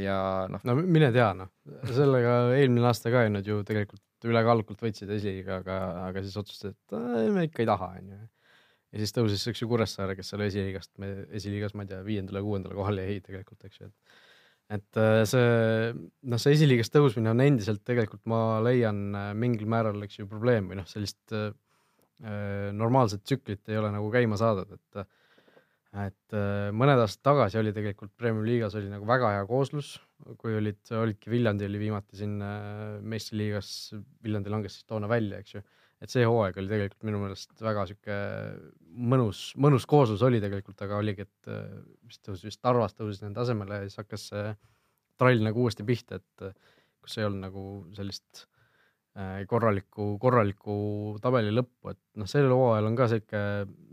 [0.00, 0.18] ja
[0.50, 0.62] noh.
[0.66, 1.52] no mine tea, noh,
[1.94, 5.76] sellega eelmine aasta ka nad ju tegelikult ülekaalukult võitsid esiliiga, aga,
[6.08, 8.20] aga siis otsustasid, et me ikka ei taha, onju.
[8.90, 10.92] ja siis tõusis, eks ju, Kuressaare, kes seal esiliigast,
[11.36, 14.16] esiliigas, ma ei tea, viiendale-kuuendale kohale jäi tegelikult, eks ju, et
[14.76, 14.98] et
[15.30, 15.92] see,
[16.26, 18.98] noh, see esiliigast tõusmine on endiselt tegelikult, ma leian
[19.38, 21.52] mingil määral, eks ju, probleem või noh, sellist äh,
[22.74, 25.06] normaalset tsüklit ei ole nagu käima saadud, et
[26.04, 29.94] et äh, mõned aastad tagasi oli tegelikult Premium liigas oli nagu väga hea kooslus,
[30.40, 33.70] kui olid, olidki Viljandi oli viimati siin äh, meistriliigas,
[34.24, 35.62] Viljandi langes siis toona välja, eks ju.
[36.04, 38.16] et see hooaeg oli tegelikult minu meelest väga sihuke
[39.14, 41.78] mõnus, mõnus kooslus oli tegelikult, aga oligi, et äh,
[42.08, 44.50] vist tõusis, vist Tarvas tõusis nende asemele ja siis hakkas see
[45.16, 46.50] trall nagu uuesti pihta, et
[47.00, 47.62] kus ei olnud nagu
[47.96, 48.44] sellist
[49.16, 50.74] Äh, korralikku, korralikku
[51.24, 53.38] tabeli lõppu, et noh, sellel hooajal on ka sihuke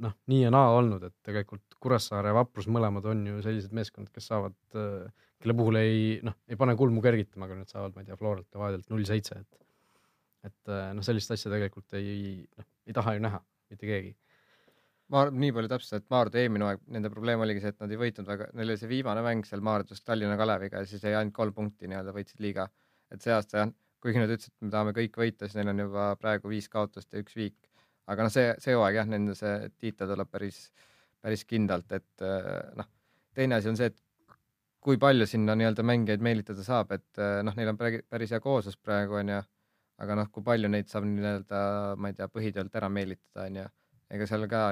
[0.03, 4.09] noh, nii ja naa olnud, et tegelikult Kuressaare ja Vaprus mõlemad on ju sellised meeskond,
[4.11, 8.03] kes saavad, äh, kelle puhul ei noh, ei pane kulmu kergitama, kui nad saavad, ma
[8.03, 12.67] ei tea, Floralt Vaadelt null seitse, et et äh, noh, sellist asja tegelikult ei noh,
[12.83, 13.39] ei taha ju näha
[13.71, 14.11] mitte keegi.
[15.15, 18.01] ma nii palju täpselt, et Maardu eelmine hooaeg, nende probleem oligi see, et nad ei
[18.01, 21.37] võitnud väga, neil oli see viimane mäng seal Maardus Tallinna Kaleviga ja siis jäi ainult
[21.39, 22.67] kolm punkti nii-öelda võitsid liiga.
[23.13, 23.73] et see aasta jah
[24.03, 27.13] kuigi nad ütlesid, et me tahame kõik võita, siis neil on juba praegu viis kaotust
[27.13, 27.55] ja üks viik.
[28.11, 30.57] aga noh, see, see hooaeg jah, nende see tiitel tuleb päris,
[31.23, 32.89] päris kindlalt, et eh, noh,
[33.37, 34.41] teine asi on see, et
[34.83, 38.75] kui palju sinna nii-öelda mängijaid meelitada saab, et eh, noh, neil on päris hea kooslus
[38.75, 39.39] praegu onju,
[40.03, 41.63] aga noh, kui palju neid saab nii-öelda,
[41.95, 43.69] ma ei tea, põhitöölt ära meelitada onju,
[44.17, 44.65] ega seal ka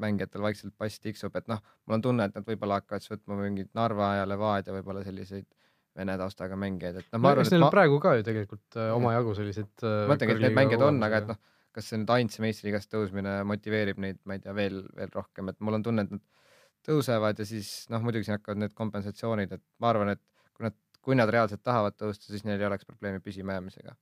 [0.00, 3.40] mängijatel vaikselt pass tiksub, et noh, mul on tunne, et nad võib-olla hakkavad siis võtma
[3.40, 5.48] mingit Narva ja Levadia võib-olla selliseid
[5.98, 7.70] vene taustaga mängijaid, et noh, ma arvan, et neil ma...
[7.72, 11.22] praegu ka ju tegelikult äh, omajagu selliseid äh, ma mõtlengi, et need mängijad on, aga
[11.22, 11.40] et noh,
[11.74, 15.58] kas see nüüd ainsa meistriliigast tõusmine motiveerib neid, ma ei tea, veel, veel rohkem, et
[15.62, 16.22] mul on tunne, et nad
[16.86, 20.22] tõusevad ja siis noh, muidugi siin hakkavad need kompensatsioonid, et ma arvan, et
[20.54, 23.96] kui nad, kui nad reaalselt tahavad tõusta, siis neil ei oleks probleemi püsimajäämisega.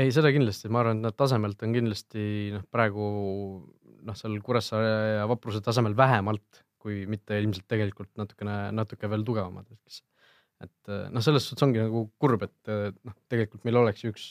[0.00, 3.08] ei, seda kindlasti, ma arvan, et nad tasemelt on kindlasti noh, praegu
[4.04, 9.70] noh, seal Kuressaare ja Vapruse tasemel vähemalt, kui mitte ilmselt tegelikult natukene, natuke veel tugevamad,
[9.80, 10.02] kes
[10.62, 14.26] et äh, noh, selles suhtes ongi nagu kurb, et äh, noh, tegelikult meil oleks üks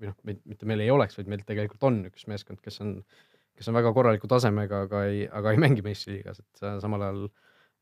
[0.00, 0.18] või noh,
[0.50, 2.96] mitte meil ei oleks, vaid meil tegelikult on üks meeskond, kes on,
[3.56, 7.24] kes on väga korraliku tasemega, aga ei, aga ei mängi meistriliigas, et samal ajal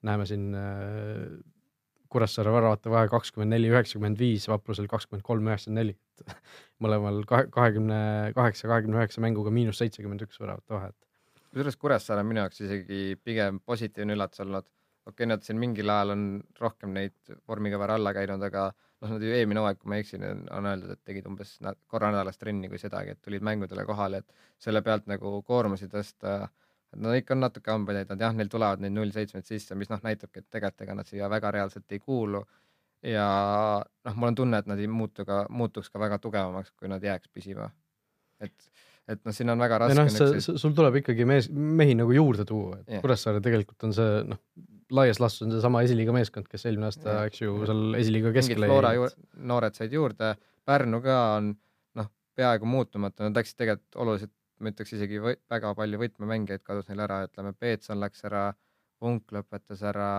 [0.07, 1.27] näeme siin äh,
[2.13, 6.35] Kuressaare väravate vahe kakskümmend neli, üheksakümmend viis, Vaprusel kakskümmend kolm, üheksakümmend neli, et
[6.85, 8.03] mõlemal kahekümne
[8.37, 10.99] kaheksa, kahekümne üheksa mänguga miinus seitsekümmend üks väravate vahet.
[11.53, 14.69] kusjuures Kuressaare on minu jaoks isegi pigem positiivne üllatus olnud
[15.07, 16.25] okei okay,, nad siin mingil ajal on
[16.61, 18.69] rohkem neid vormikõvera alla käinud, aga
[19.03, 21.57] noh, nad ju eelmine hooaeg, kui ma ei eksi, on öeldud, et tegid umbes
[21.91, 26.49] korra nädalas trenni kui sedagi, et tulid mängudele kohale, et selle pealt nagu koormusi tõsta.
[27.03, 30.03] no ikka on natuke hambaid näidanud, jah, neil tulevad neid null seitsmed sisse, mis noh,
[30.05, 32.45] näitabki, et tegelikult ega nad siia väga reaalselt ei kuulu.
[33.03, 33.27] ja
[34.07, 37.03] noh, mul on tunne, et nad ei muutu ka, muutuks ka väga tugevamaks, kui nad
[37.03, 37.71] jääks püsima.
[38.41, 38.71] et
[39.09, 39.99] et noh, siin on väga raske.
[39.99, 43.03] noh, sul tuleb ikkagi mees, mehi nagu juurde tuua, et yeah.
[43.03, 44.39] Kuressaare tegelikult on see noh,
[44.93, 49.11] laias laastus on seesama esiliiga meeskond, kes eelmine aasta, eks ju, seal esiliiga keskel jäi.
[49.53, 50.35] noored said juurde,
[50.69, 51.49] Pärnu ka on
[51.99, 56.87] noh, peaaegu muutumatu, nad läksid tegelikult oluliselt, ma ütleks isegi või, väga palju võtmemängijaid kadus
[56.91, 58.45] neil ära, ütleme, Peetson läks ära,
[59.03, 60.13] Vunk lõpetas ära,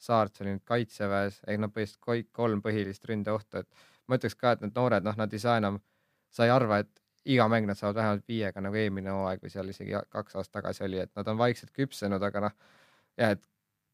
[0.00, 4.54] Saart oli nüüd kaitseväes, ehk noh, põhimõtteliselt kõik kolm põhilist ründeohtu, et ma ütleks ka,
[4.54, 5.80] et need noored, noh, nad ei saa enam,
[6.32, 7.02] sa ei arva, et
[7.34, 10.86] iga mäng nad saavad vähemalt viiega nagu eelmine hooaeg või seal isegi kaks aastat tagasi
[10.86, 12.54] oli, et nad on vaikselt küpsenud, aga noh,
[13.20, 13.44] jah, et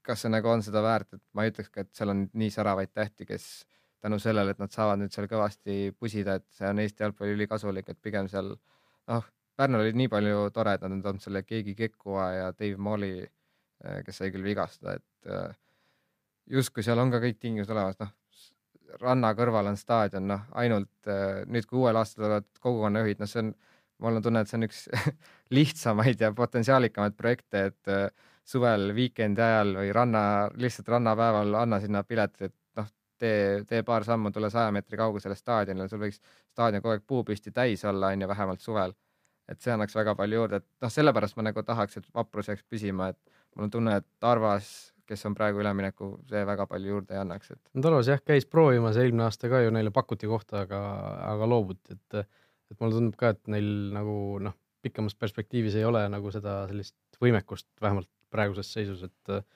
[0.06, 2.52] kas see nagu on seda väärt, et ma ei ütleks ka, et seal on nii
[2.54, 3.66] säravaid tähti, kes
[4.04, 7.88] tänu sellele, et nad saavad nüüd seal kõvasti pusida, et see on Eesti jalgpalli ülikasulik,
[7.90, 11.72] et pigem seal noh, Pärnul oli nii palju tore, et nad on toonud selle Keegi
[11.78, 15.54] Kekua ja Dave Molli, äh, kes sai küll vigastada, et äh,
[16.58, 18.12] justkui seal on ka kõik tingimused olemas, noh,
[19.00, 23.46] ranna kõrval on staadion, noh, ainult äh, nüüd, kui uuel aastal tulevad kogukonnajuhid, noh, see
[23.46, 23.54] on,
[24.04, 24.84] mul on tunne, et see on üks
[25.56, 27.94] lihtsamaid ja potentsiaalikamaid projekte, et
[28.46, 30.22] suvel weekend'i ajal või ranna,
[30.60, 35.36] lihtsalt rannapäeval anna sinna piletid, et noh, tee, tee paar sammu, tule saja meetri kaugusele
[35.38, 36.20] staadionile, sul võiks
[36.52, 38.94] staadion kogu aeg puupüsti täis olla, on ju, vähemalt suvel.
[39.46, 42.64] et see annaks väga palju juurde, et noh, sellepärast ma nagu tahaks, et vaprus jääks
[42.66, 44.70] püsima, et mul on tunne, et Tarvas,
[45.06, 47.60] kes on praegu ülemineku, see väga palju juurde ei annaks, et.
[47.82, 50.80] Talos jah, käis proovimas eelmine aasta ka ju neile pakuti kohta, aga,
[51.28, 52.26] aga loobuti, et,
[52.72, 57.22] et mulle tundub ka, et neil nagu noh, pikemas perspektiivis ei ole nagu seda sellist
[57.22, 59.54] võimekust vähemalt praeguses seisus, et,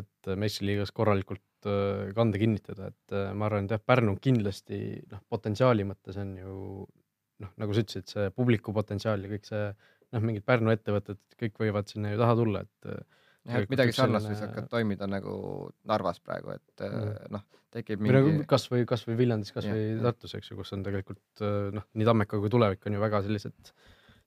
[0.00, 5.22] et meistriliigas korralikult äh, kande kinnitada, et äh, ma arvan, et jah, Pärnu kindlasti noh,
[5.32, 6.58] potentsiaali mõttes on ju
[7.42, 11.58] noh, nagu sa ütlesid, see publiku potentsiaal ja kõik see noh, mingid Pärnu ettevõtted, kõik
[11.64, 15.34] võivad sinna ju taha tulla, et jah, et midagi sarnast võis hakata toimida nagu
[15.88, 17.32] Narvas praegu, et mm.
[17.34, 18.14] noh, tekib mingi.
[18.18, 21.42] Nagu kasvõi, kasvõi Viljandis, kasvõi Tartus, eks ju, kus on tegelikult
[21.74, 23.74] noh, nii Tammeka kui Tulevik on ju väga sellised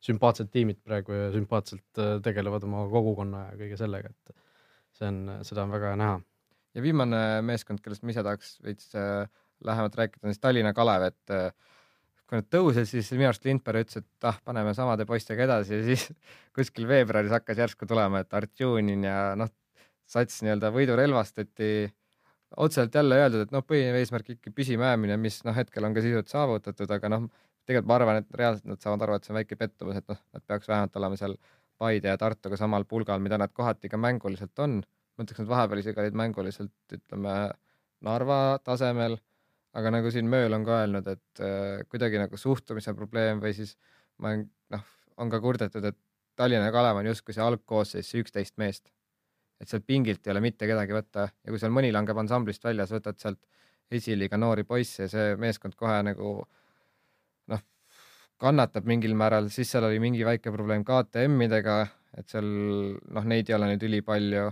[0.03, 4.36] sümpaatsed tiimid praegu ja sümpaatselt tegelevad oma kogukonna ja kõige sellega, et
[4.95, 6.19] see on, seda on väga hea näha.
[6.75, 8.91] ja viimane meeskond, kellest ma ise tahaks veits
[9.65, 11.36] lähemalt rääkida, on siis Tallinna Kalev, et
[12.25, 15.84] kui nad tõusid, siis minu arust Lindberg ütles, et ah, paneme samade poistega edasi ja
[15.86, 16.08] siis
[16.58, 19.51] kuskil veebruaris hakkas järsku tulema, et Artjunin ja noh,
[20.10, 21.91] sats nii-öelda võidu relvastati.
[22.58, 26.31] otseselt jälle öeldud, et noh, põhiline eesmärk ikka püsimajäämine, mis noh, hetkel on ka sisuliselt
[26.31, 27.29] saavutatud, aga noh,
[27.65, 30.19] tegelikult ma arvan, et reaalselt nad saavad aru, et see on väike pettumus, et noh,
[30.34, 31.38] nad peaks vähemalt olema seal
[31.75, 34.82] Paide ja Tartuga samal pulgal, mida nad kohati ka mänguliselt on.
[35.15, 37.36] ma ütleks, et vahepeal isegi olid mänguliselt, ütleme
[38.04, 39.17] Narva tasemel
[39.75, 43.75] aga nagu siin Mööl on ka öelnud, et äh, kuidagi nagu suhtumise probleem või siis
[44.23, 44.84] ma olen, noh,
[45.21, 45.97] on ka kurdetud, et
[46.36, 48.91] Tallinna Kalev on justkui see algkoosseis, see üksteist meest.
[49.56, 52.84] et sealt pingilt ei ole mitte kedagi võtta ja kui seal mõni langeb ansamblist välja,
[52.86, 53.39] sa võtad sealt
[53.91, 56.49] esiliiga noori poisse ja see meeskond kohe nagu noh,
[58.45, 61.81] kannatab mingil määral, siis seal oli mingi väike probleem KTM-idega,
[62.19, 64.51] et seal noh, neid ei ole nüüd ülipalju.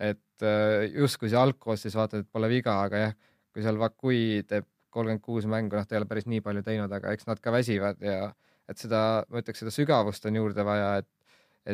[0.00, 3.18] et äh, justkui see algkoosseis vaatad, et pole viga, aga jah
[3.52, 6.92] kui seal Vakui teeb kolmkümmend kuus mängu, noh, ta ei ole päris nii palju teinud,
[6.92, 8.32] aga eks nad ka väsivad ja
[8.70, 11.08] et seda, ma ütleks, seda sügavust on juurde vaja, et,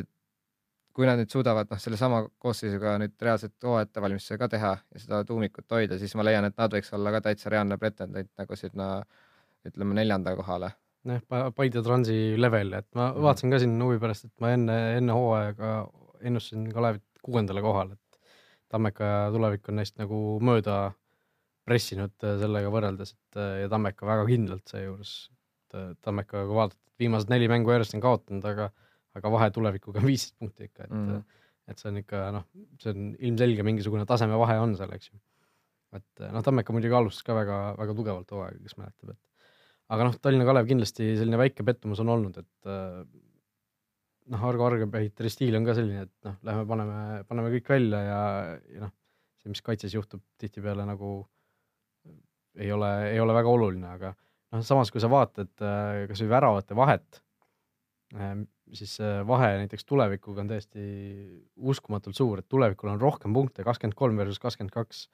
[0.01, 0.09] et
[0.97, 5.23] kui nad nüüd suudavad noh, sellesama koosseisuga nüüd reaalselt hooaja ettevalmistuse ka teha ja seda
[5.29, 8.91] tuumikut hoida, siis ma leian, et nad võiks olla ka täitsa reaalne pretendent nagu sinna
[9.67, 10.73] ütleme neljanda kohale.
[11.15, 13.23] Jah, Paide Transi level, et ma mhm.
[13.29, 15.77] vaatasin ka siin huvi pärast, et ma enne, enne hooaega
[16.27, 18.07] ennustasin Kalevit kuuendale kohale, et
[18.73, 20.77] Tammeka Tulevik on neist nagu mööda
[21.67, 25.15] pressinud äh, sellega võrreldes, et äh, ja Tammeka väga kindlalt seejuures.
[25.75, 28.71] Äh, Tammeka, kui vaadata, viimased neli mängu järjest on kaotanud, aga,
[29.19, 31.25] aga vahe tulevikuga on viisteist punkti ikka, et mm,
[31.67, 32.45] et see on ikka noh,
[32.83, 35.19] see on ilmselge mingisugune tasemevahe on seal, eks ju.
[35.99, 39.23] et noh, Tammeka muidugi alustas ka väga-väga tugevalt hooaega, kes mäletab, et
[39.93, 42.71] aga noh, Tallinna Kalev kindlasti selline väike pettumus on olnud, et
[44.33, 48.21] noh, Argo Argepäitri stiil on ka selline, et noh, lähme paneme, paneme kõik välja ja,
[48.75, 48.95] ja noh,
[49.43, 51.19] see, mis kaitses juhtub tihtipeale nagu
[52.57, 56.79] ei ole, ei ole väga oluline, aga noh, samas kui sa vaatad äh, kasvõi väravate
[56.79, 57.23] vahet,
[58.73, 58.97] siis
[59.27, 60.83] vahe näiteks tulevikuga on täiesti
[61.57, 65.07] uskumatult suur, et tulevikul on rohkem punkte, kakskümmend kolm versus kakskümmend kaks,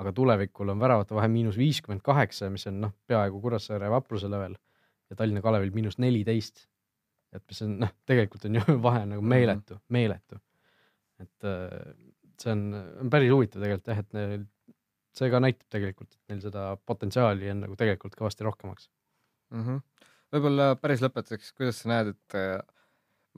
[0.00, 4.56] aga tulevikul on väravate vahe miinus viiskümmend kaheksa, mis on noh, peaaegu Kuressaare vapruse level
[5.10, 6.66] ja Tallinna Kalevil miinus neliteist.
[7.30, 10.40] et mis on noh, tegelikult on ju vahe nagu meeletu, meeletu.
[11.22, 11.92] et äh,
[12.40, 12.64] see on,
[13.04, 14.48] on päris huvitav tegelikult jah, et neil
[15.16, 18.88] see ka näitab tegelikult, et neil seda potentsiaali on nagu tegelikult kõvasti rohkemaks
[19.52, 19.62] mm.
[19.62, 20.08] -hmm.
[20.34, 22.56] võib-olla päris lõpetuseks, kuidas sa näed, et äh,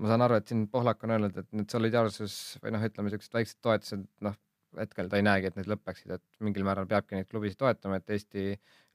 [0.01, 3.40] ma saan aru, et siin Pohlak on öelnud, et need solidaarsus või noh, ütleme siuksed
[3.40, 4.38] väiksed toetused, noh
[4.79, 8.11] hetkel ta ei näegi, et need lõpeksid, et mingil määral peabki neid klubisid toetama, et
[8.11, 8.45] Eesti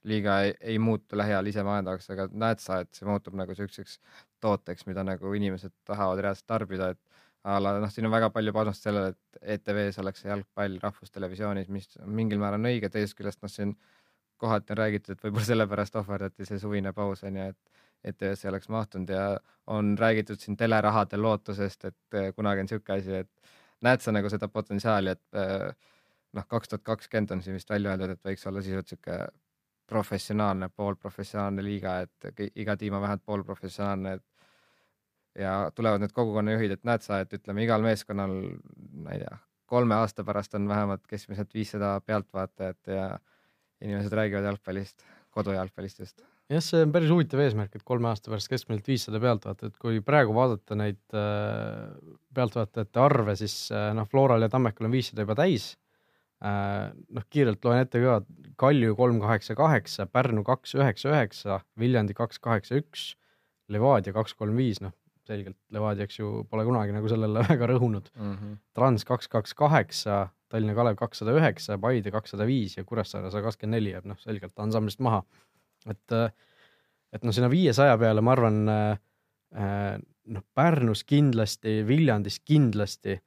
[0.08, 3.98] liiga ei, ei muutu lähiajal isemajandavaks, aga näed sa, et see muutub nagu siukseks
[4.42, 7.00] tooteks, mida nagu inimesed tahavad reaalselt tarbida, et
[7.48, 11.90] a la noh, siin on väga palju panust sellele, et ETV-s oleks jalgpall rahvustelevisioonis, mis
[12.04, 13.74] mingil määral on õige, teisest küljest noh, siin
[14.38, 18.52] kohati on räägitud, et võib-olla sellepärast ohverdati see suvine paus on ju, et ETV-sse ei
[18.52, 19.22] oleks mahtunud ja
[19.74, 24.48] on räägitud siin telerahade lootusest, et kunagi on niisugune asi, et näed sa nagu seda
[24.52, 25.68] potentsiaali, et eh,
[26.36, 29.28] noh, kaks tuhat kakskümmend on siin vist välja öeldud, et võiks olla sisuliselt niisugune
[29.88, 36.84] professionaalne, poolprofessionaalne liiga, et iga tiim on vähemalt poolprofessionaalne, et ja tulevad need kogukonnajuhid, et
[36.84, 38.34] näed sa, et ütleme, igal meeskonnal,
[39.04, 39.38] ma ei tea,
[39.68, 43.06] kolme aasta pärast on vähemalt keskmiselt viissada pealtvaatajat ja
[43.80, 46.24] inimesed räägivad jalgpallist, kodujalgpallist just.
[46.52, 50.36] Jah, see on päris huvitav eesmärk, et kolme aasta pärast keskmiselt viissada pealtvaatajat, kui praegu
[50.36, 51.90] vaadata neid äh,
[52.34, 55.72] pealtvaatajate arve, siis äh, noh, Floral ja Tammekal on viissada juba täis
[56.44, 56.88] äh,.
[57.14, 58.20] noh, kiirelt loen ette ka,
[58.58, 63.12] Kalju kolm kaheksa kaheksa, Pärnu kaks üheksa üheksa, Viljandi kaks kaheksa üks,
[63.68, 64.96] Levadia kaks kolm viis, noh
[65.28, 68.34] selgelt Levadia, eks ju, pole kunagi nagu sellele väga rõhunud mm.
[68.34, 68.58] -hmm.
[68.76, 73.76] Trans kaks, kaks, kaheksa, Tallinna Kalev kakssada üheksa, Paide kakssada viis ja Kuressaare sada kakskümmend
[73.76, 75.22] neli jääb noh, selgelt ansamblist maha.
[75.86, 76.16] Et,
[77.12, 79.96] et noh, sinna viiesaja peale ma arvan äh,
[80.28, 83.18] noh, Pärnus kindlasti, Viljandis kindlasti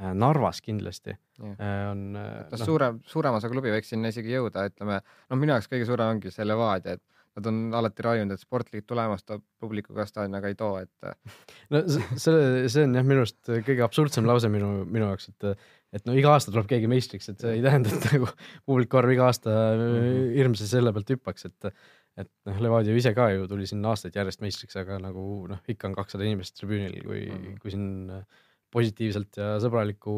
[0.00, 1.90] Narvas kindlasti Jah.
[1.92, 5.68] on noh noh, suurem, suurem osa klubi võiks sinna isegi jõuda, ütleme, noh, minu jaoks
[5.68, 7.02] kõige suurem ongi see Levadia, et
[7.36, 11.10] nad on alati raiunud, et sportlik tulemus toob publikuga staadioni, aga ei too, et
[11.72, 15.52] no see- see, see on jah, minu arust kõige absurdsem lause minu, minu jaoks, et
[15.90, 18.28] et no iga aasta tuleb keegi meistriks, et see ei tähenda, et nagu
[18.68, 20.28] publiku arv iga aasta Mhm.
[20.36, 21.72] hirmsasti selle pealt hüppaks, et
[22.22, 25.90] et noh, Levadia ise ka ju tuli siin aastaid järjest meistriks, aga nagu noh, ikka
[25.90, 27.42] on kakssada inimest tribüünil, kui mm.
[27.42, 27.58] -hmm.
[27.62, 28.24] kui siin
[28.70, 30.12] positiivselt ja sõbraliku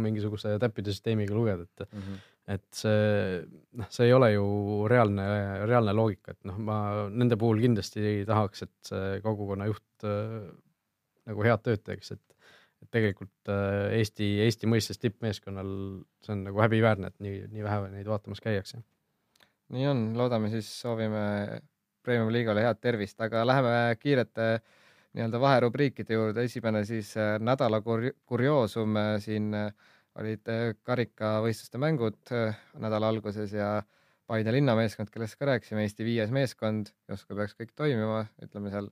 [0.00, 2.22] mingisuguse täppide süsteemiga lugeda, et mm -hmm.
[2.54, 3.42] et see
[3.80, 4.46] noh, see ei ole ju
[4.88, 5.26] reaalne,
[5.66, 6.78] reaalne loogika, et noh, ma
[7.10, 10.48] nende puhul kindlasti tahaks, et see kogukonna juht äh,
[11.28, 12.24] nagu head tööd teeks, et
[12.82, 15.70] et tegelikult äh, Eesti, Eesti mõistes tippmeeskonnal
[16.22, 18.82] see on nagu häbiväärne, et nii, nii vähe neid vaatamas käiakse.
[19.74, 21.60] Nii on, loodame siis, soovime
[22.02, 24.48] Premium liigale head tervist, aga läheme kiirete
[25.16, 29.72] nii-öelda vaherubriikide juurde, esimene siis äh, nädala kur- kurioosum äh, siin äh,
[30.18, 30.48] olid
[30.82, 32.32] karikavõistluste mängud
[32.82, 33.76] nädala alguses ja
[34.28, 38.90] Paide linnameeskond, kellest ka rääkisime, Eesti viies meeskond, justkui peaks kõik toimima, ütleme seal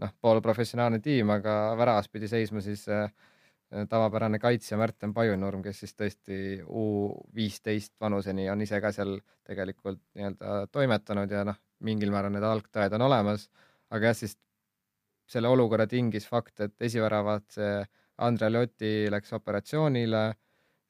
[0.00, 3.10] noh, poolprofessionaalne tiim, aga väravas pidi seisma siis äh,
[3.88, 6.36] tavapärane kaitsja Märten Pajunurm, kes siis tõesti
[6.68, 6.84] U
[7.34, 9.16] viisteist vanuseni on ise ka seal
[9.48, 13.48] tegelikult nii-öelda toimetanud ja noh, mingil määral need algtõed on olemas,
[13.90, 14.36] aga jah, siis
[15.32, 17.76] selle olukorra tingis fakt, et esiväravat see
[18.22, 20.26] Andre Loti läks operatsioonile,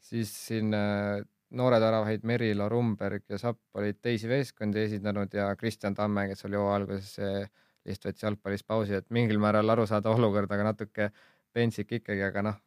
[0.03, 1.23] siis siin äh,
[1.57, 6.59] noored väravaid Merilo Rumberg ja Sapp olid teisi meeskondi esindanud ja Kristjan Tamme, kes oli
[6.59, 7.47] hooaja alguses äh,
[7.87, 11.09] lihtsalt võttis jalgpallis pausi, et mingil määral arusaadav olukord, aga natuke
[11.53, 12.61] pentsik ikkagi, aga noh,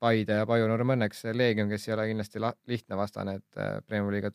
[0.00, 4.16] Paide ja Pajunurm õnneks Leegion, kes ei ole kindlasti la- lihtne vastane, et äh, Premiumi
[4.16, 4.30] liiga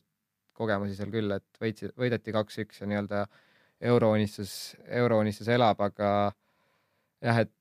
[0.55, 3.25] kogemusi seal küll, et võitsi, võideti kaks-üks ja nii-öelda
[3.91, 6.11] eurounistus, eurounistus elab, aga
[7.25, 7.51] jah, et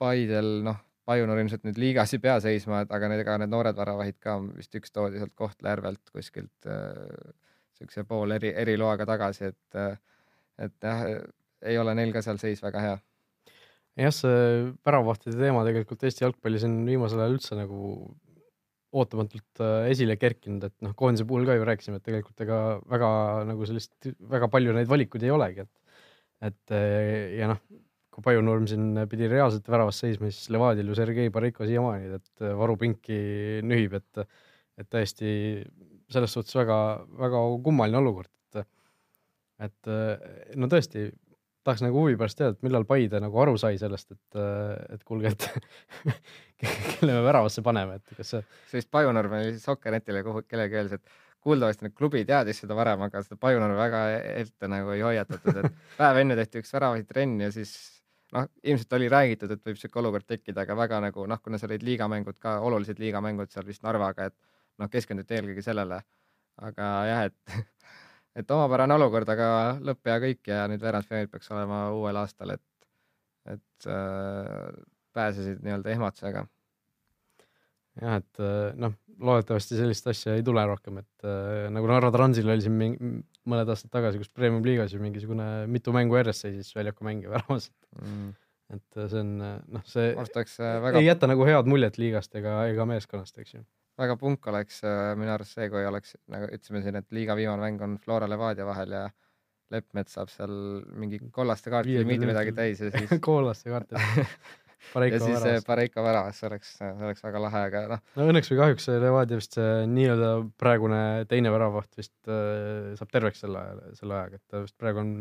[0.00, 3.76] Paidel noh, Pajunurm ilmselt nüüd liigas ei pea seisma, et aga need, ega need noored
[3.76, 7.34] väravahid ka vist üks toodi sealt Kohtla-Järvelt kuskilt äh,
[7.76, 9.92] siukse pool eri, eriloaga tagasi, et äh,
[10.60, 11.06] et jah,
[11.64, 12.96] ei ole neil ka seal seis väga hea
[14.00, 14.40] jah, see
[14.86, 17.94] väravvahtide teema tegelikult Eesti jalgpallis on viimasel ajal üldse nagu
[18.90, 22.58] ootamatult äh, esile kerkinud, et noh, koondise puhul ka ju rääkisime, et tegelikult ega
[22.90, 23.10] väga
[23.50, 27.60] nagu sellist väga palju neid valikuid ei olegi, et et äh, ja noh,
[28.10, 32.56] kui Pajunurm siin pidi reaalselt väravas seisma, siis Levadial ju Sergei Bareiko siiamaani, et äh,
[32.58, 33.20] varupinki
[33.66, 34.24] nühib, et
[34.80, 35.30] et täiesti
[36.10, 38.64] selles suhtes väga-väga kummaline olukord, et
[39.60, 39.90] et
[40.56, 41.10] no tõesti
[41.66, 44.42] tahaks nagu huvi pärast teada, et millal Paide nagu aru sai sellest, et,
[44.94, 45.48] et kuulge, et
[46.60, 51.86] kelle me väravasse paneme, et kas see, sellist Pajunurme oli Sokkernetile kellelegi öeldes, et kuuldavasti
[51.86, 54.02] nüüd klubi teadis seda varem, aga seda Pajunurme väga
[54.42, 57.74] ette nagu ei hoiatatud, et päev enne tehti üks väravaid trenn ja siis
[58.36, 61.74] noh, ilmselt oli räägitud, et võib sihuke olukord tekkida, aga väga nagu noh, kuna seal
[61.74, 64.36] olid liigamängud ka, olulised liigamängud seal vist Narvaga, et
[64.80, 66.02] noh, keskenduti eelkõige sellele.
[66.60, 67.54] aga jah, et
[68.42, 69.50] et omapärane olukord, aga
[69.84, 72.66] lõpp hea kõik ja nüüd veerandfinaalid peaks olema uuel aastal, et
[73.48, 74.70] et äh,
[75.16, 76.44] pääsesid nii-öelda ehmatusega
[77.98, 82.48] jah, et äh, noh, loodetavasti sellist asja ei tule rohkem, et äh, nagu Narva Transil
[82.52, 83.10] oli siin mingi,
[83.50, 87.70] mõned aastad tagasi, kus Premium liigas ju mingisugune mitu mängu järjest seisis väljaku mängija väravas,
[87.98, 88.30] mm..
[88.76, 90.14] et äh, see on äh, noh, see
[90.86, 93.64] väga ei jäta nagu head muljet liigast ega, ega meeskonnast, eks ju.
[94.00, 97.66] Väga punk oleks äh, minu arust see, kui oleks nagu ütlesime siin, et liiga viimane
[97.66, 99.08] mäng on Flora Levadia vahel ja
[99.70, 100.52] Leppmets saab seal
[100.98, 105.66] mingi kollaste kaarti Viiekümne limiidi midagi täis ja siis koolaste kaart, ja siis äh, väravas.
[105.68, 109.02] Pareiko väravas, see oleks, see oleks väga lahe, aga noh, no õnneks või kahjuks see
[109.04, 113.62] Levadia vist see nii-öelda praegune teine väravaht vist äh, saab terveks selle,
[114.00, 115.12] selle ajaga, et ta vist praegu on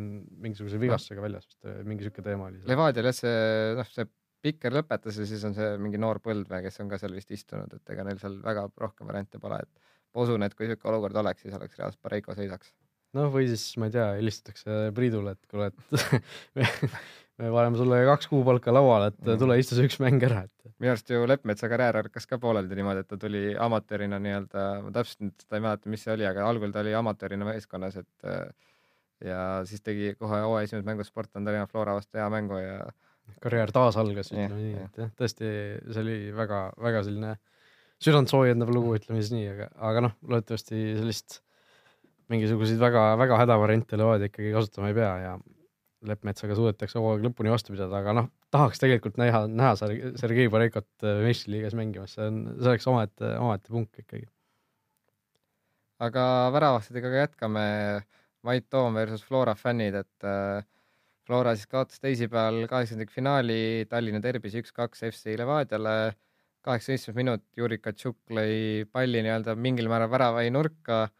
[0.47, 2.63] mingisuguse vigastusega väljas vist, mingi sihuke teema oli.
[2.71, 3.37] Levadial jah, see
[3.77, 4.09] noh, see
[4.41, 7.73] Pikker lõpetas ja siis on see mingi noor põldmees, kes on ka seal vist istunud,
[7.75, 9.69] et ega neil seal väga rohkem variante pole, et
[10.15, 12.71] ma usun, et kui sihuke olukord oleks, siis oleks reaalselt Pareiko seisaks.
[13.17, 16.21] noh, või siis ma ei tea, helistatakse Priidule, et kuule, et
[16.55, 16.67] me,
[17.41, 19.39] me paneme sulle kaks kuupalka lauale, et Mhm.
[19.41, 22.77] tule istu see üks mäng ära, et minu arust ju Leppmetsa karjäär hakkas ka pooleldi
[22.79, 26.27] niimoodi, et ta tuli amatöörina nii-öelda, ma täpselt nüüd seda ei mäleta, mis see oli,
[26.29, 28.29] aga algul ta oli amatöörina meeskonnas, et
[29.25, 32.77] ja siis tegi kohe hooaja esimeses mängus Sportland Tallinna Flora vastu hea mängu ja
[33.43, 34.89] karjäär taas algas, ütleme nii, jah.
[34.89, 35.51] et jah, tõesti,
[35.89, 37.35] see oli väga-väga selline
[38.03, 41.39] südantsoojendav lugu, ütleme siis nii, aga, aga noh, loodetavasti sellist
[42.29, 45.37] mingisuguseid väga-väga hädavariante Levadia ikkagi kasutama ei pea ja
[46.07, 50.87] Leppmetsaga suudetakse hooaeg lõpuni vastu pidada, aga noh, tahaks tegelikult näha, näha Ser- Sergei Bareikot
[51.03, 54.29] äh, meistriliigas mängimas, see on, see oleks omaette, omaette punk ikkagi.
[56.07, 56.23] aga
[56.55, 57.65] väravastidega ka jätkame.
[58.47, 60.63] Mait Toom versus Flora fännid, et äh,
[61.29, 66.15] Flora siis kaotas teisipäeval kaheksandikfinaali Tallinna derbis üks-kaks FC Levadiale.
[66.65, 71.11] kaheksateistkümnes minut Juri Katšuk lõi palli nii-öelda mingil määral väravai nurka.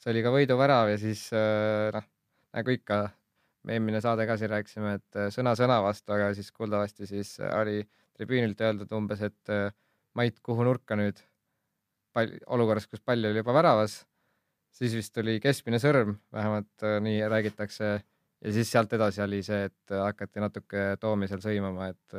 [0.00, 2.08] see oli ka võiduvärav ja siis äh, noh,
[2.56, 3.02] nagu ikka,
[3.68, 7.36] me eelmine saade ka siin rääkisime, et äh, sõna sõna vastu, aga siis kuuldavasti siis
[7.52, 7.82] oli
[8.16, 9.56] tribüünilt öeldud umbes, et
[10.16, 11.20] Mait, kuhu nurka nüüd
[12.16, 14.00] pall, olukorras, kus pall oli juba väravas,
[14.72, 17.98] siis vist tuli keskmine sõrm, vähemalt nii räägitakse
[18.44, 22.18] ja siis sealt edasi oli see, et hakati natuke Toomi seal sõimama, et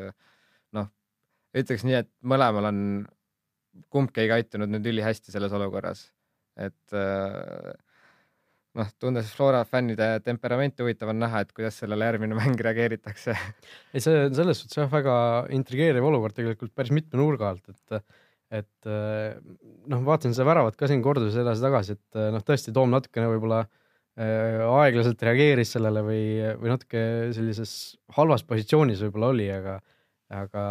[0.77, 0.89] noh,
[1.55, 2.81] ütleks nii, et mõlemal on,
[3.93, 6.07] kumbki ei käitunud nüüd ülihästi selles olukorras,
[6.59, 7.71] et äh,
[8.77, 13.35] noh, tundes Flora fännide temperamenti, huvitav on näha, et kuidas sellele järgmine mäng reageeritakse.
[13.93, 15.13] ei, see on selles suhtes jah, väga
[15.55, 18.01] intrigeeriv olukord tegelikult päris mitme nurga alt, et
[18.49, 19.35] et äh,
[19.93, 23.59] noh, vaatasin seda väravat ka siin korduses edasi-tagasi, et äh, noh, tõesti Toom natukene võib-olla
[24.19, 26.23] aeglaselt reageeris sellele või,
[26.59, 27.01] või natuke
[27.35, 27.73] sellises
[28.17, 29.79] halvas positsioonis võib-olla oli, aga
[30.29, 30.63] aga,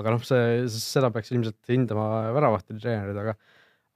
[0.00, 3.36] aga noh, see, seda peaks ilmselt hindama väravahtide treenerid, aga,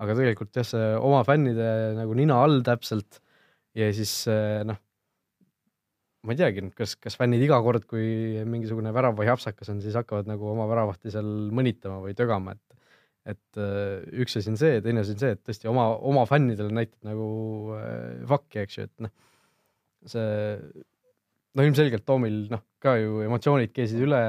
[0.03, 1.68] aga tegelikult jah, see oma fännide
[1.99, 3.18] nagu nina all täpselt
[3.78, 4.14] ja siis
[4.68, 4.78] noh,
[6.22, 9.97] ma ei teagi, kas, kas fännid iga kord, kui mingisugune värav või hapsakas on, siis
[9.99, 12.81] hakkavad nagu oma väravahti seal mõnitama või tögama, et
[13.28, 13.58] et
[14.18, 17.26] üks asi on see, teine asi on see, et tõesti oma, oma fännidele näitad nagu
[17.78, 19.12] äh, fakki, eks ju, et noh,
[20.10, 20.32] see
[21.52, 24.22] no ilmselgelt Toomil noh, ka ju emotsioonid keesid üle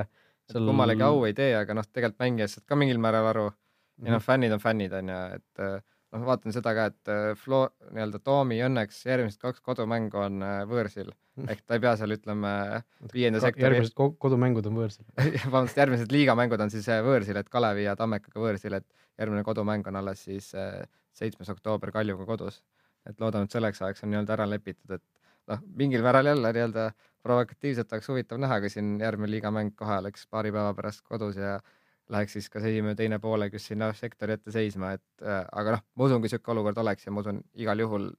[0.51, 0.67] seal....
[0.67, 4.19] kummalegi au ei tee, aga noh, tegelikult mängijad saavad ka mingil määral aru ja noh,
[4.19, 4.25] mhm.
[4.27, 5.75] fännid on fännid, on ju, et äh,
[6.13, 10.61] noh, vaatan seda ka, et äh, Flo nii-öelda Toomi õnneks järgmised kaks kodumängu on äh,
[10.69, 11.13] võõrsil.
[11.51, 12.51] ehk ta ei pea seal ütleme
[13.13, 13.65] viienda sektori.
[13.65, 15.07] järgmised kodumängud on võõrsil
[15.47, 18.87] vabandust, järgmised liigamängud on siis võõrsil, et Kalevi ja Tammekaga võõrsil, et
[19.19, 20.51] järgmine kodumäng on alles siis
[21.13, 22.63] seitsmes oktoober Kaljuga kodus.
[23.09, 25.03] et loodame, et selleks ajaks on nii-öelda ära lepitud, et
[25.51, 26.91] noh, mingil määral jälle nii-öelda
[27.23, 31.57] provokatiivselt oleks huvitav näha, kui siin järgmine liigamäng kohe oleks paari päeva pärast kodus ja
[32.13, 35.83] läheks siis kas esimene, teine poolek just sinna sektori ette seisma, et äh, aga noh,
[35.95, 38.09] ma usun, kui niisugune olukord oleks ja ma usun, igal juhul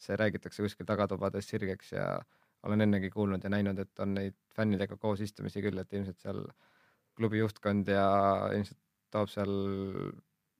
[0.00, 2.06] see räägitakse kuskil tagatubades sirgeks ja
[2.64, 6.44] olen ennegi kuulnud ja näinud, et on neid fännidega koos istumisi küll, et ilmselt seal
[7.14, 8.06] klubi juhtkond ja
[8.54, 8.80] ilmselt
[9.14, 9.52] toob seal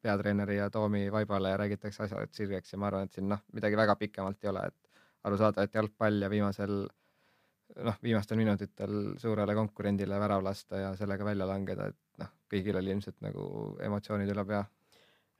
[0.04, 3.78] peatreeneri ja Toomi vaibale ja räägitakse asjad sirgeks ja ma arvan, et siin noh, midagi
[3.80, 6.84] väga pikemalt ei ole, et aru saada, et jalgpall ja viimasel
[7.88, 12.92] noh, viimastel minutitel suurele konkurendile värav lasta ja sellega välja langeda, et noh, kõigil oli
[12.94, 13.46] ilmselt nagu
[13.82, 14.64] emotsioonid üle pea.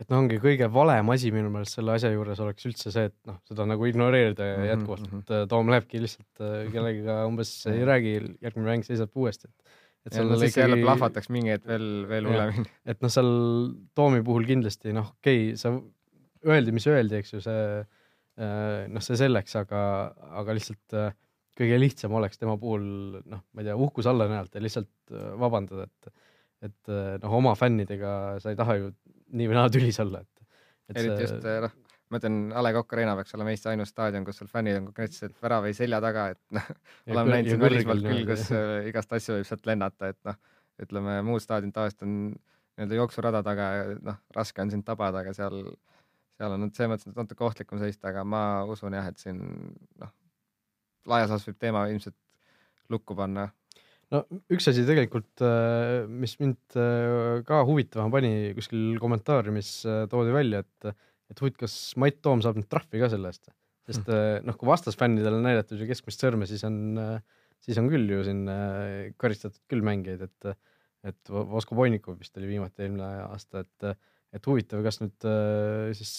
[0.03, 3.17] Et noh, ongi kõige valem asi minu meelest selle asja juures oleks üldse see, et
[3.31, 5.43] noh, seda nagu ignoreerida mm -hmm, jätkuvalt mm, -hmm.
[5.45, 9.75] et Toom lähebki lihtsalt äh, kellegagi umbes ei räägi, järgmine mäng seisab uuesti, et
[10.05, 10.65] et seal ja, siis ikkagi...
[10.65, 12.71] jälle plahvataks mingi hetk veel, veel hullemini.
[12.93, 13.31] et noh, seal
[13.97, 15.73] Toomi puhul kindlasti noh, okei okay,, sa
[16.45, 19.81] öeldi, mis öeldi, eks ju, see äh, noh, see selleks, aga,
[20.43, 21.15] aga lihtsalt äh,
[21.59, 22.85] kõige lihtsam oleks tema puhul
[23.23, 26.29] noh, ma ei tea, uhkus alla näidata ja lihtsalt äh, vabandada, et,
[26.69, 28.15] et äh, noh, oma fännidega
[28.45, 28.93] sa ei taha ju
[29.35, 30.47] nii või naa tülis olla, et,
[30.91, 30.97] et.
[30.97, 31.27] eriti see...
[31.27, 31.77] just äh, noh,
[32.13, 34.89] ma ütlen, A Le Coq Arena peaks olema Eesti ainus staadion, kus sul fännid on
[34.91, 36.73] konkreetselt värav või selja taga, et noh,
[37.11, 38.51] oleme näinud siin välismaalt küll, kus
[38.91, 40.41] igast asju võib sealt lennata, et noh,
[40.85, 42.15] ütleme muud staadionid tavaliselt on
[42.75, 45.61] nii-öelda jooksurada taga ja noh, raske on sind tabada, aga seal,
[46.39, 49.41] seal on selles mõttes natuke ohtlikum seista, aga ma usun jah, et siin
[50.03, 50.15] noh,
[51.11, 52.17] laias laastus võib teema ilmselt
[52.93, 53.49] lukku panna.
[54.15, 60.35] No üks asi tegelikult, äh, mis mind äh, ka huvitama pani, kuskil kommentaariumis äh, toodi
[60.35, 60.95] välja, et,
[61.33, 63.49] et huvitav, kas Mait Toom saab nüüd trahvi ka selle eest,
[63.89, 64.47] sest hmm.
[64.49, 66.79] noh, kui vastasfännidele näidatud ju keskmist sõrme, siis on,
[67.65, 68.47] siis on küll ju siin
[69.21, 70.71] karistatud küll mängijaid, et,
[71.11, 74.07] et Vosko Voinikov vist oli viimati eelmine aasta, et,
[74.37, 75.29] et huvitav, kas nüüd
[75.99, 76.15] siis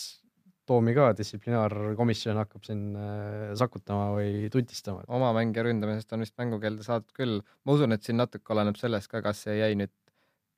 [0.65, 5.03] Toomi ka distsiplinaarkomisjon hakkab siin äh, sakutama või tutistama.
[5.13, 7.41] oma mängija ründamisest on vist mängukeelde saadud küll.
[7.63, 9.93] ma usun, et siin natuke oleneb sellest ka, kas see jäi nüüd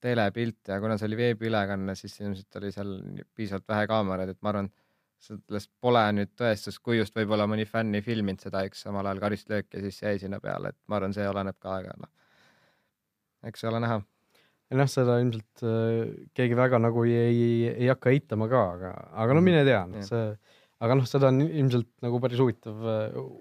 [0.03, 2.91] telepilt ja kuna see oli veebiülekanne, siis ilmselt oli seal
[3.36, 4.70] piisavalt vähe kaameraid, et ma arvan,
[5.28, 9.24] sellest pole nüüd tõestust, kui just võib-olla mõni fänn ei filminud seda, eks samal ajal
[9.24, 12.12] karistlöök ja siis jäi sinna peale, et ma arvan, see oleneb ka, aga noh,
[13.49, 13.99] eks ole näha
[14.68, 18.93] ja noh, seda ilmselt äh, keegi väga nagu ei, ei, ei hakka eitama ka, aga,
[19.24, 20.24] aga no mine tea, noh see,
[20.84, 22.82] aga noh, seda on ilmselt nagu päris huvitav,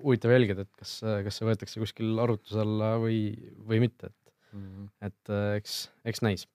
[0.05, 3.21] huvitav jälgida, et kas, kas see võetakse kuskil arutluse alla või,
[3.67, 4.93] või mitte, et mm, -hmm.
[5.09, 5.81] et äh, eks,
[6.13, 6.47] eks näis.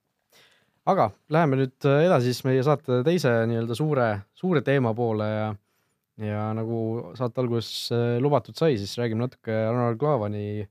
[0.91, 5.49] aga läheme nüüd edasi siis meie saate teise nii-öelda suure, suure teema poole ja,
[6.26, 10.63] ja nagu saate alguses äh, lubatud sai, siis räägime natuke Ronald Clavani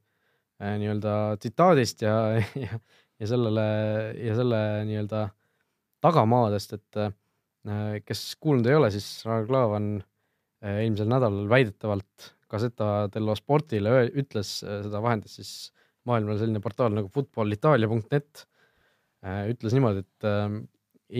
[0.61, 2.17] nii-öelda tsitaadist ja,
[2.65, 2.81] ja
[3.21, 3.65] ja sellele
[4.17, 5.27] ja selle nii-öelda
[6.05, 13.07] tagamaadest, et äh, kes kuulnud ei ole, siis Ragnar Klavan äh, eelmisel nädalal väidetavalt Gazeta
[13.13, 15.55] dello Sportile ütles, äh, seda vahendas siis
[16.09, 18.47] maailmale selline portaal nagu footballitalia.net,
[19.53, 20.27] ütles niimoodi, et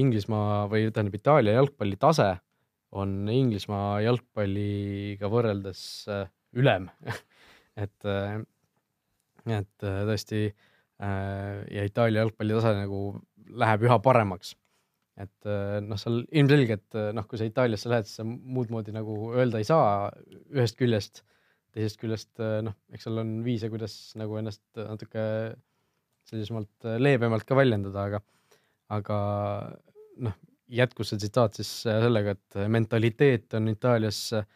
[0.01, 2.31] Inglismaa või tähendab Itaalia jalgpalli tase
[2.97, 6.27] on Inglismaa jalgpalliga võrreldes äh,
[6.59, 6.91] ülem.
[7.81, 8.41] Et, äh,
[9.47, 10.41] et äh, tõesti
[11.01, 12.99] ja Itaalia jalgpalli tase nagu
[13.57, 14.51] läheb üha paremaks.
[15.21, 15.49] et
[15.85, 19.67] noh, seal ilmselgelt noh, kui sa Itaaliasse lähed, siis sa muud moodi nagu öelda ei
[19.69, 20.11] saa
[20.53, 21.23] ühest küljest,
[21.73, 25.25] teisest küljest noh, eks seal on viise, kuidas nagu ennast natuke
[26.29, 28.23] sellisemalt leebemalt ka väljendada, aga
[28.97, 29.19] aga
[30.25, 30.37] noh,
[30.71, 34.47] jätkus see tsitaat siis äh, sellega, et mentaliteet on Itaalias äh,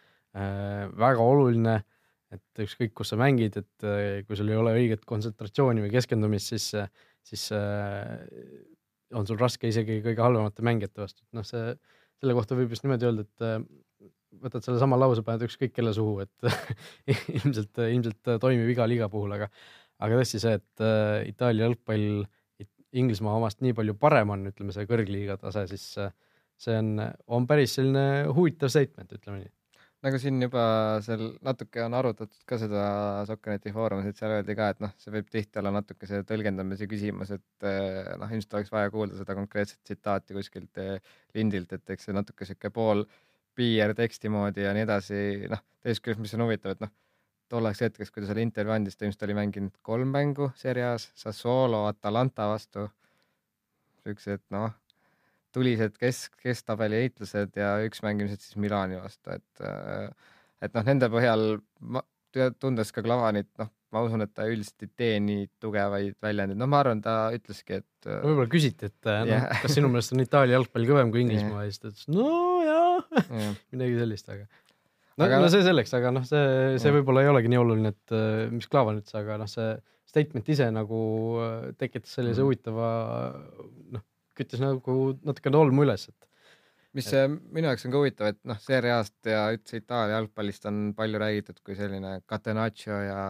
[1.00, 1.80] väga oluline,
[2.36, 6.52] et ükskõik, kus sa mängid, et äh, kui sul ei ole õiget kontsentratsiooni või keskendumist,
[6.54, 6.68] siis,
[7.24, 7.46] siis
[9.14, 11.74] on sul raske isegi kõige halvemate mängijate vastu, et noh, see,
[12.20, 13.66] selle kohta võib just niimoodi öelda, et
[14.44, 16.48] võtad sellesama lause, paned ükskõik kelle suhu, et
[17.38, 19.48] ilmselt, ilmselt toimib iga liiga puhul, aga,
[20.02, 20.86] aga tõesti see, et
[21.30, 22.24] Itaalia jalgpall
[22.94, 26.12] Inglismaa omast nii palju parem on, ütleme see kõrgliiga tase, siis äh,
[26.60, 26.94] see on,
[27.26, 29.50] on päris selline huvitav statement, ütleme nii
[30.04, 30.62] nagu siin juba
[31.04, 32.84] seal natuke on arutatud ka seda
[33.28, 36.88] Sokkerneti foorumis, et seal öeldi ka, et noh, see võib tihti olla natuke see tõlgendamise
[36.90, 41.96] küsimus, et äh, noh, ilmselt oleks vaja kuulda seda konkreetset tsitaati kuskilt äh, lindilt, et
[41.96, 43.06] eks see natuke sihuke pool
[43.54, 46.92] PR teksti moodi ja nii edasi, noh, teisest küljest, mis on huvitav, et noh
[47.52, 51.84] tolleks hetkeks, kui ta selle intervjuu andis, ta ilmselt oli mänginud kolm mängu seriaas, Sassuolo,
[51.86, 52.88] Atalanta vastu.
[54.04, 54.72] siuksed noh,
[55.54, 59.64] tulised kesk, kesktabeli heitlused ja üks mäng ilmselt siis Milani vastu, et
[60.64, 62.02] et noh, nende põhjal ma,
[62.60, 66.66] tundes ka Klavanit, noh, ma usun, et ta üldiselt ei tee nii tugevaid väljendeid, no
[66.70, 68.18] ma arvan, ta ütleski, et no,.
[68.24, 69.46] võib-olla küsiti, et yeah.
[69.62, 71.68] kas sinu meelest on Itaalia jalgpall kõvem kui Inglismaa yeah.
[71.68, 72.28] ja siis ta ütles no
[72.64, 72.92] jaa
[73.30, 73.56] yeah.
[73.74, 75.42] midagi sellist, aga no, aga...
[75.44, 76.46] no see selleks, aga noh, see,
[76.82, 79.70] see võib-olla ei olegi nii oluline, et äh, mis Klaavan ütles, aga noh, see
[80.10, 81.04] statement ise nagu
[81.42, 82.48] äh, tekitas sellise mm.
[82.48, 82.90] huvitava
[83.94, 84.04] noh,
[84.38, 86.28] küttis nagu natukene tolmu üles, et
[86.94, 87.36] mis et...
[87.54, 91.20] minu jaoks on ka huvitav, et noh, Serie A-st ja üldse Itaalia jalgpallist on palju
[91.22, 93.20] räägitud kui selline catenaccio ja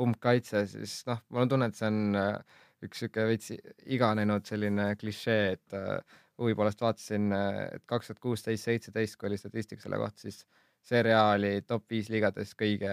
[0.00, 3.52] umbkaitse, siis noh, mul on tunne, et see on äh, üks sihuke veits
[3.86, 5.76] iganenud selline klišee, et
[6.40, 7.30] huvi poolest vaatasin,
[7.76, 10.42] et kaks tuhat kuusteist, seitseteist, kui oli statistika selle kohta, siis
[10.82, 12.90] Serie A oli top viis liigades kõige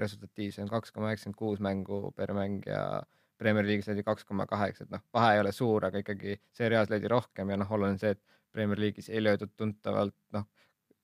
[0.00, 3.02] resultatiivsem, kaks koma üheksakümmend kuus mängu per mäng ja
[3.40, 6.78] Premier League'is oli kaks koma kaheksa, et noh, vahe ei ole suur, aga ikkagi Serie
[6.80, 8.20] A-s löödi rohkem ja noh, oluline on see, et
[8.52, 10.46] Premier League'is ei löödud tuntavalt, noh,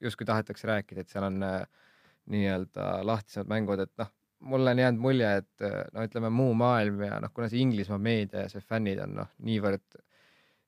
[0.02, 1.62] justkui tahetakse rääkida, et seal on äh,
[2.32, 4.12] nii-öelda lahtisemad mängud, et noh,
[4.46, 8.44] mulle on jäänud mulje, et no ütleme, muu maailm ja noh, kuna see Inglismaa meedia
[8.44, 10.00] ja see fännid on noh, niivõrd,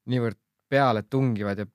[0.08, 0.40] niivõrd
[0.72, 1.68] pealetungivad ja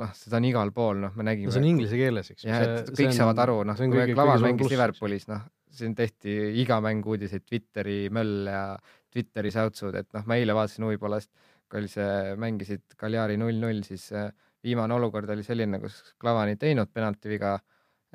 [0.00, 1.54] noh, seda on igal pool, noh, me nägime no,.
[1.54, 2.46] see on inglise keeles, eks.
[2.46, 6.80] jah, et kõik on, saavad aru, noh, kui Klavan mängis Liverpoolis, noh, siin tehti iga
[6.84, 8.64] mäng uudiseid Twitteri möll ja
[9.10, 11.30] Twitteri säutsud, et noh, ma eile vaatasin huvi poolest,
[11.70, 14.30] kui oli see, mängisid Cagliari null-null, siis äh,
[14.64, 17.56] viimane olukord oli selline, kus Klavan ei teinud penaltiviga,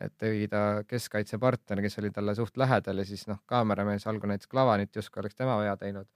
[0.01, 4.51] et tegi ta keskkaitsepartner, kes oli talle suht lähedal ja siis noh, kaameramees algul näitas
[4.51, 6.07] Klavanit, justkui oleks tema vea teinud.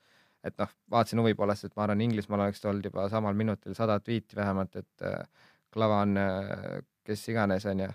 [0.44, 4.00] Et noh, vaatasin huvi poolest, et ma arvan, Inglismaal oleks olnud juba samal minutil sada
[4.04, 7.90] tweet'i vähemalt, et äh, Klavan, äh, kes iganes onju,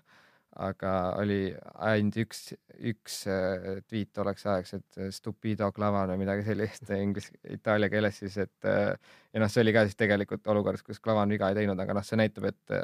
[0.63, 1.39] aga oli
[1.87, 2.43] ainult üks,
[2.91, 8.39] üks äh, tweet tolleks ajaks, et stupido Klavan või midagi sellist inglise, itaalia keeles siis,
[8.45, 11.99] et ja noh, see oli ka siis tegelikult olukorras, kus Klavan viga ei teinud, aga
[11.99, 12.79] noh, see näitab, et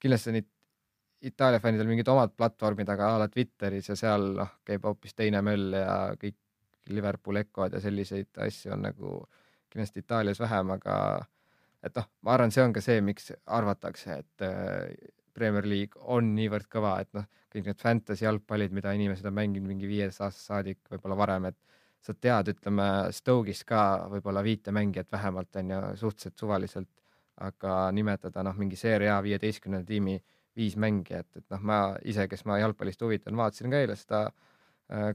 [0.00, 0.42] kindlasti on
[1.20, 5.42] Itaalia fännidel mingid omad platvormid, aga a la Twitteris ja seal noh, käib hoopis teine
[5.44, 6.38] möll ja kõik
[6.88, 9.18] Liverpool Ecod ja selliseid asju on nagu
[9.70, 10.94] kindlasti Itaalias vähem, aga
[11.84, 14.88] et noh, ma arvan, see on ka see, miks arvatakse, et äh,
[15.34, 19.68] Premier League on niivõrd kõva, et noh, kõik need fantasy jalgpallid, mida inimesed on mänginud
[19.72, 21.58] mingi viieteist aastast saadik, võib-olla varem, et
[22.00, 26.90] sa tead, ütleme Stoke'is ka võib-olla viite mängijat vähemalt on ju suhteliselt suvaliselt,
[27.40, 30.18] aga nimetada noh, mingi Serie A viieteistkümnenda tiimi
[30.56, 34.48] viis mängijat, et noh, ma ise, kes ma jalgpallist huvitun, vaatasin ka eile seda äh,
[34.90, 35.14] Äh,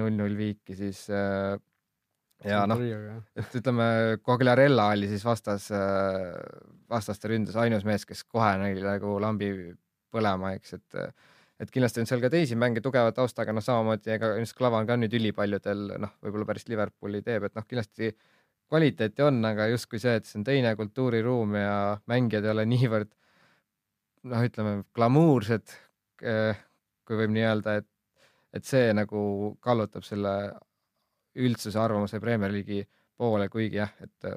[0.00, 1.58] null null viiki, siis äh,
[2.46, 2.80] ja noh,
[3.36, 3.86] et ütleme,
[4.24, 6.30] Cogliarella oli siis vastas, äh,
[6.90, 9.50] vastaste ründes ainus mees, kes kohe nägi nagu lambi
[10.12, 11.04] põlema, eks, et
[11.60, 14.96] et kindlasti on seal ka teisi mänge tugeva taustaga, noh, samamoodi ega ilmselt Klavan ka
[14.96, 18.14] nüüd ülipaljudel noh, võib-olla päris Liverpooli teeb, et noh, kindlasti
[18.70, 21.74] kvaliteeti on, aga justkui see, et see on teine kultuuriruum ja
[22.08, 23.12] mängijad ei ole niivõrd
[24.30, 25.76] noh, ütleme glamuursed,
[26.20, 27.88] kui võib nii öelda, et
[28.56, 29.20] et see nagu
[29.62, 30.32] kallutab selle
[31.38, 32.82] üldsuse arvamuse Premier League'i
[33.20, 34.30] poole, kuigi jah, et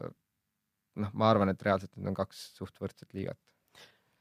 [0.99, 3.39] noh, ma arvan, et reaalselt need on kaks suht võrdset liigat.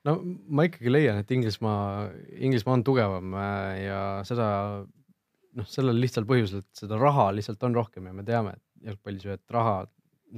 [0.08, 2.08] no ma ikkagi leian, et Inglismaa,
[2.38, 4.46] Inglismaa on tugevam äh, ja seda
[4.82, 9.28] noh, sellel lihtsal põhjusel, et seda raha lihtsalt on rohkem ja me teame, et jalgpallis
[9.28, 9.82] ju, et raha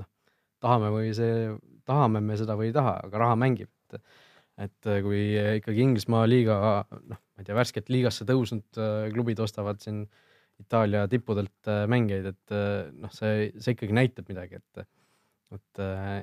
[0.00, 0.10] noh,
[0.64, 1.48] tahame või see
[1.88, 4.00] tahame me seda või ei taha, aga raha mängib, et
[4.54, 6.56] et kui ikkagi Inglismaa liiga,
[7.10, 8.78] noh, ma ei tea, värskelt liigasse tõusnud
[9.10, 10.04] klubid ostavad siin
[10.62, 12.52] Itaalia tippudelt mängijaid, et
[12.94, 14.84] noh, see, see ikkagi näitab midagi, et
[15.54, 15.80] et,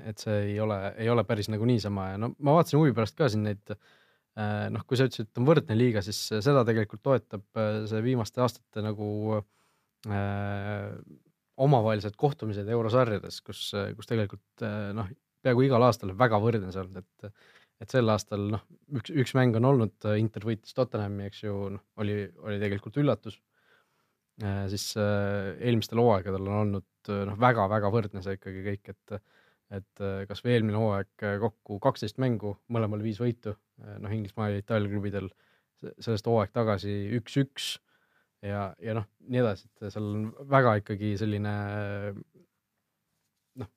[0.09, 3.15] et see ei ole, ei ole päris nagu niisama ja no ma vaatasin huvi pärast
[3.15, 7.61] ka siin neid noh, kui sa ütlesid, et on võrdne liiga, siis seda tegelikult toetab
[7.87, 9.07] see viimaste aastate nagu
[9.37, 10.89] äh,
[11.61, 13.65] omavahelised kohtumised eurosarjades, kus,
[13.97, 14.65] kus tegelikult
[14.97, 15.09] noh,
[15.43, 17.33] peaaegu igal aastal väga võrdne see olnud, et
[17.81, 18.61] et sel aastal noh,
[18.93, 23.39] üks, üks mäng on olnud, Inter võitis Tottenhami, eks ju, noh, oli, oli tegelikult üllatus
[23.39, 23.50] äh,.
[24.71, 29.21] Siis äh, eelmistel hooaegadel on olnud noh, väga-väga võrdne see ikkagi kõik, et
[29.71, 35.29] et kasvõi eelmine hooaeg kokku kaksteist mängu, mõlemal viis võitu, noh, Inglismaa ja Itaalia klubidel
[35.95, 37.69] sellest hooaeg tagasi üks-üks
[38.43, 41.53] ja, ja noh, nii edasi, et seal on väga ikkagi selline
[43.61, 43.69] noh,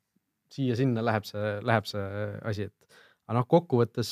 [0.53, 4.11] siia-sinna läheb see, läheb see asi, et aga noh, kokkuvõttes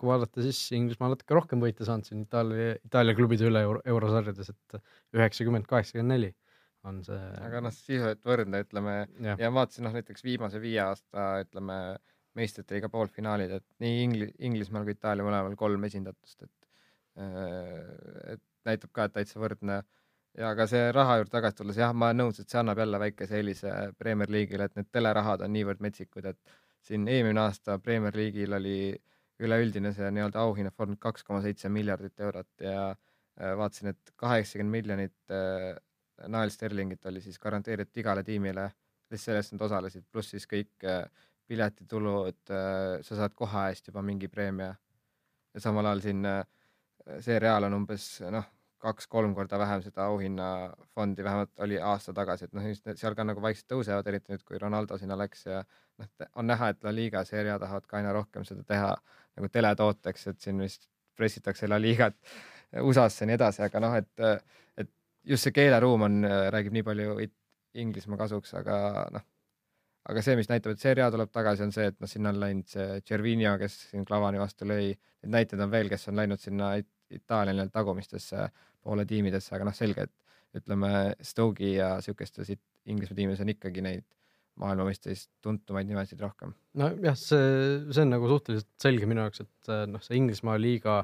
[0.00, 4.52] kui vaadata, siis Inglismaa natuke rohkem võite saanud siin Itaalia, Itaalia klubide üle euro, eurosarjades,
[4.52, 4.78] et
[5.16, 6.34] üheksakümmend, kaheksakümmend neli
[6.88, 7.18] on see.
[7.46, 11.78] aga noh, sisuliselt võrdne, ütleme ja, ja vaatasin noh, näiteks viimase viie aasta, ütleme
[12.38, 16.54] meistrite liiga poolfinaalid, et nii Ingli-, Inglismaal kui Itaalia mõlemal kolm esindatust, et
[17.18, 19.80] et näitab ka, et täitsa võrdne.
[20.38, 23.00] ja ka see raha juurde tagasi tulles, jah, ma olen nõus, et see annab jälle
[23.02, 26.58] väikese eelise Premier League'ile, et need telerahad on niivõrd metsikud, et
[26.88, 28.78] siin eelmine aasta Premier League'il oli
[29.44, 35.34] üleüldine see nii-öelda auhinnafond kaks koma seitse miljardit eurot ja äh, vaatasin, et kaheksakümmend miljonit
[35.34, 35.76] äh,
[36.32, 38.66] nael sterlingit oli siis garanteeritud igale tiimile,
[39.08, 41.04] kes sellest nad osalesid, pluss siis kõik äh,
[41.48, 44.74] piletitulud, sa saad koha eest juba mingi preemia.
[45.54, 46.26] ja samal ajal siin
[47.24, 48.44] see real on umbes noh,
[48.82, 53.42] kaks-kolm korda vähem seda auhinnafondi, vähemalt oli aasta tagasi, et noh, just seal ka nagu
[53.42, 55.62] vaikselt tõusevad, eriti nüüd, kui Ronaldo sinna läks ja
[55.98, 58.92] noh, on näha, et La Liga seeria tahavad ka aina rohkem seda teha
[59.38, 62.16] nagu teletooteks, et siin vist pressitakse La Ligat
[62.82, 64.46] USA-sse ja nii edasi, aga noh, et,
[64.78, 64.92] et
[65.26, 66.20] just see keeleruum on,
[66.54, 67.18] räägib nii palju
[67.78, 68.76] Inglismaa kasuks, aga
[69.14, 69.24] noh,
[70.08, 72.70] aga see, mis näitab, et seeria tuleb tagasi, on see, et noh, sinna on läinud
[72.70, 74.92] see Cervinho, kes siin Clavani vastu lõi,
[75.24, 76.76] neid näiteid on veel, kes on läinud sinna
[77.14, 78.48] Itaalia nii-öelda tagumistesse
[78.84, 80.92] poole tiimidesse, aga noh, selge, et ütleme
[81.24, 82.52] Stoke'i ja sihukestes
[82.88, 84.06] Inglismaa tiimides on ikkagi neid
[84.58, 86.54] maailmameistrist tuntumaid nimesid rohkem.
[86.78, 87.44] nojah, see,
[87.92, 91.02] see on nagu suhteliselt selge minu jaoks, et noh, see Inglismaa liiga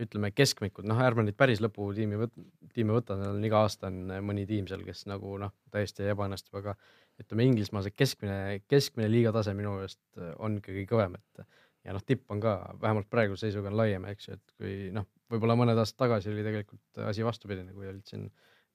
[0.00, 2.34] ütleme keskmikud, noh, ärme nüüd päris lõputiimi võt-,
[2.74, 6.58] tiimi võta, neil on iga aasta on mõni tiim seal, kes nagu noh, täiesti ebaõnnestub,
[6.62, 6.74] aga
[7.22, 8.38] ütleme Inglismaa see keskmine,
[8.70, 11.46] keskmine liiga tase minu meelest on ikkagi kõvem, et
[11.86, 15.06] ja noh, tipp on ka vähemalt praeguse seisuga on laiem, eks ju, et kui noh,
[15.34, 18.28] võib-olla mõned aastad tagasi oli tegelikult asi vastupidine, kui olid siin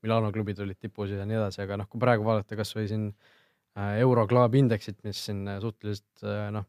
[0.05, 3.97] Milano klubid olid tipus ja nii edasi, aga noh, kui praegu vaadata kasvõi siin äh,
[4.03, 6.68] Euro Club indeksit, mis siin suhteliselt äh, noh,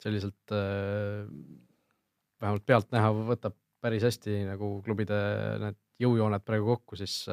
[0.00, 1.26] selliselt äh,
[2.40, 5.18] vähemalt pealtnäha võtab päris hästi nagu klubide
[5.60, 7.26] need jõujooned praegu kokku, siis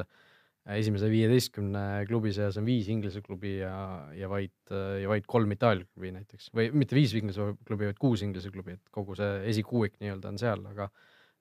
[0.68, 3.72] esimese viieteistkümne klubi seas on viis Inglise klubi ja,
[4.16, 6.50] ja vaid, ja vaid kolm Itaalia klubi näiteks.
[6.56, 10.40] Või mitte viis Inglise klubi, vaid kuus Inglise klubi, et kogu see esikuuik nii-öelda on
[10.40, 10.90] seal, aga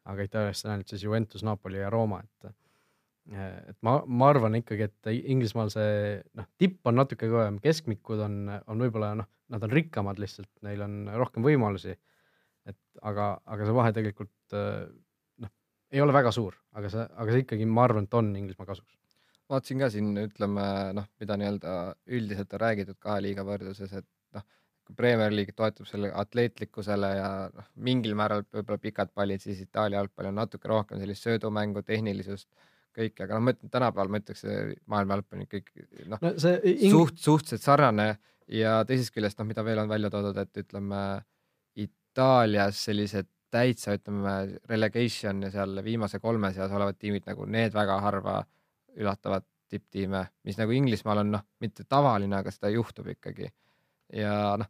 [0.08, 2.54] aga Itaaliast on ainult siis Juventus, Napoli ja Rooma, et
[3.28, 5.96] et ma, ma arvan ikkagi, et Inglismaal see
[6.38, 8.38] noh, tipp on natuke kõvem, keskmikud on,
[8.72, 11.98] on võib-olla noh, nad on rikkamad lihtsalt, neil on rohkem võimalusi.
[12.68, 14.56] et aga, aga see vahe tegelikult
[15.44, 15.52] noh,
[15.92, 18.96] ei ole väga suur, aga see, aga see ikkagi, ma arvan, et on Inglismaa kasuks.
[19.52, 21.74] vaatasin ka siin, ütleme noh, mida nii-öelda
[22.08, 24.48] üldiselt on räägitud kahe liiga võrdluses, et noh
[24.96, 30.32] Premier League toetub selle atleetlikkusele ja noh, mingil määral võib-olla pikad pallid, siis Itaalia jalgpall
[30.32, 32.48] on natuke rohkem sellist söödumängu, tehnilisust,
[32.98, 34.46] kõike, aga noh, ma ütlen tänapäeval ma ütleks,
[34.90, 35.72] maailma jalgpall on kõik
[36.14, 36.34] noh no,
[36.64, 36.92] ing...
[36.94, 38.08] suht, suhteliselt sarnane
[38.52, 41.02] ja teisest küljest noh, mida veel on välja toodud, et ütleme
[41.78, 48.00] Itaalias sellised täitsa ütleme relegation ja seal viimase kolme seas olevad tiimid nagu need väga
[48.04, 48.42] harva
[48.98, 53.50] ületavad tipptiime, mis nagu Inglismaal on noh, mitte tavaline, aga seda juhtub ikkagi
[54.14, 54.70] ja noh,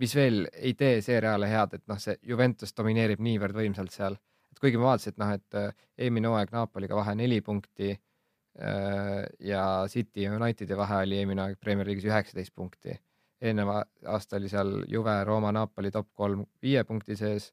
[0.00, 4.16] mis veel ei tee seeriale head, et noh, see Juventus domineerib niivõrd võimsalt seal,
[4.50, 9.22] et kuigi ma vaatasin, et noh, et äh, eelmine hooaeg Napoliga vahe neli punkti äh,
[9.46, 12.96] ja City ja Unitedi vahe oli eelmine aeg Premier League'is üheksateist punkti.
[13.40, 13.78] eelneva
[14.12, 17.52] aasta oli seal Juve, Rooma, Napoli top kolm viie punkti sees,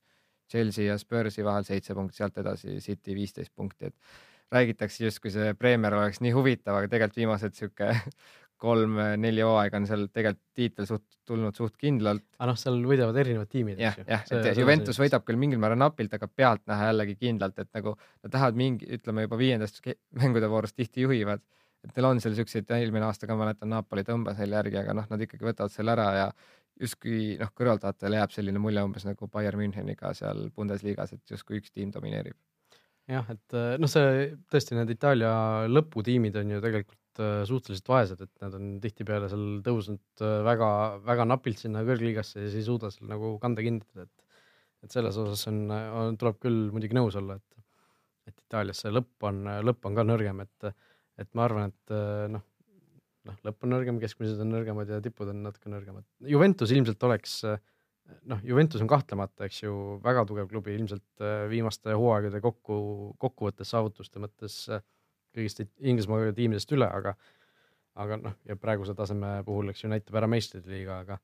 [0.52, 3.96] Chelsea ja Spursi vahel seitse punkti, sealt edasi City viisteist punkti, et
[4.52, 7.92] räägitakse justkui see Premier oleks nii huvitav, aga tegelikult viimased sihuke
[8.62, 12.24] kolm-neli hooaega on seal tegelikult tiitel suht, tulnud suht kindlalt.
[12.38, 13.82] aga noh, seal võidavad erinevad tiimid.
[13.82, 17.94] jah, jah, et Juventus võidab küll mingil määral napilt, aga pealtnäha jällegi kindlalt, et nagu
[17.98, 19.82] nad tahavad mingi, ütleme juba viiendast
[20.18, 21.44] mängude voorust tihti juhivad.
[21.86, 25.06] et neil on seal siukseid, eelmine aasta ka mäletan, Napoli tõmbas neile järgi, aga noh,
[25.12, 26.28] nad ikkagi võtavad selle ära ja
[26.82, 31.74] justkui noh, kõrvaltvaatajale jääb selline mulje umbes nagu Bayern Müncheniga seal Bundesliga-s, et justkui üks
[31.74, 32.38] tiim domineerib.
[33.08, 35.34] jah, et noh, see tõesti need Itaalia
[35.70, 37.00] lõputiimid on ju tegelikult
[37.50, 42.62] suhteliselt vaesed, et nad on tihtipeale seal tõusnud väga-väga äh, napilt sinna kõrgliigasse ja siis
[42.62, 44.26] ei suuda seal nagu kanda kinnitada, et
[44.86, 47.64] et selles osas on, on, tuleb küll muidugi nõus olla, et
[48.30, 50.70] et Itaalias see lõpp on, lõpp on ka nõrgem, et
[51.18, 51.94] et ma arvan, et
[52.30, 52.44] noh,
[53.28, 56.06] noh, lõpp on nõrgem, keskmised on nõrgemad ja tipud on natuke nõrgemad.
[56.30, 57.40] Juventus ilmselt oleks,
[58.30, 62.78] noh, Juventus on kahtlemata, eks ju, väga tugev klubi, ilmselt äh, viimaste hooaegade kokku,
[63.22, 64.84] kokkuvõttes saavutuste mõttes äh,
[65.38, 67.16] kõigist Inglismaa tiimidest üle, aga
[67.98, 71.18] aga noh, ja praeguse taseme puhul, eks ju, näitab ära meistrite liiga, aga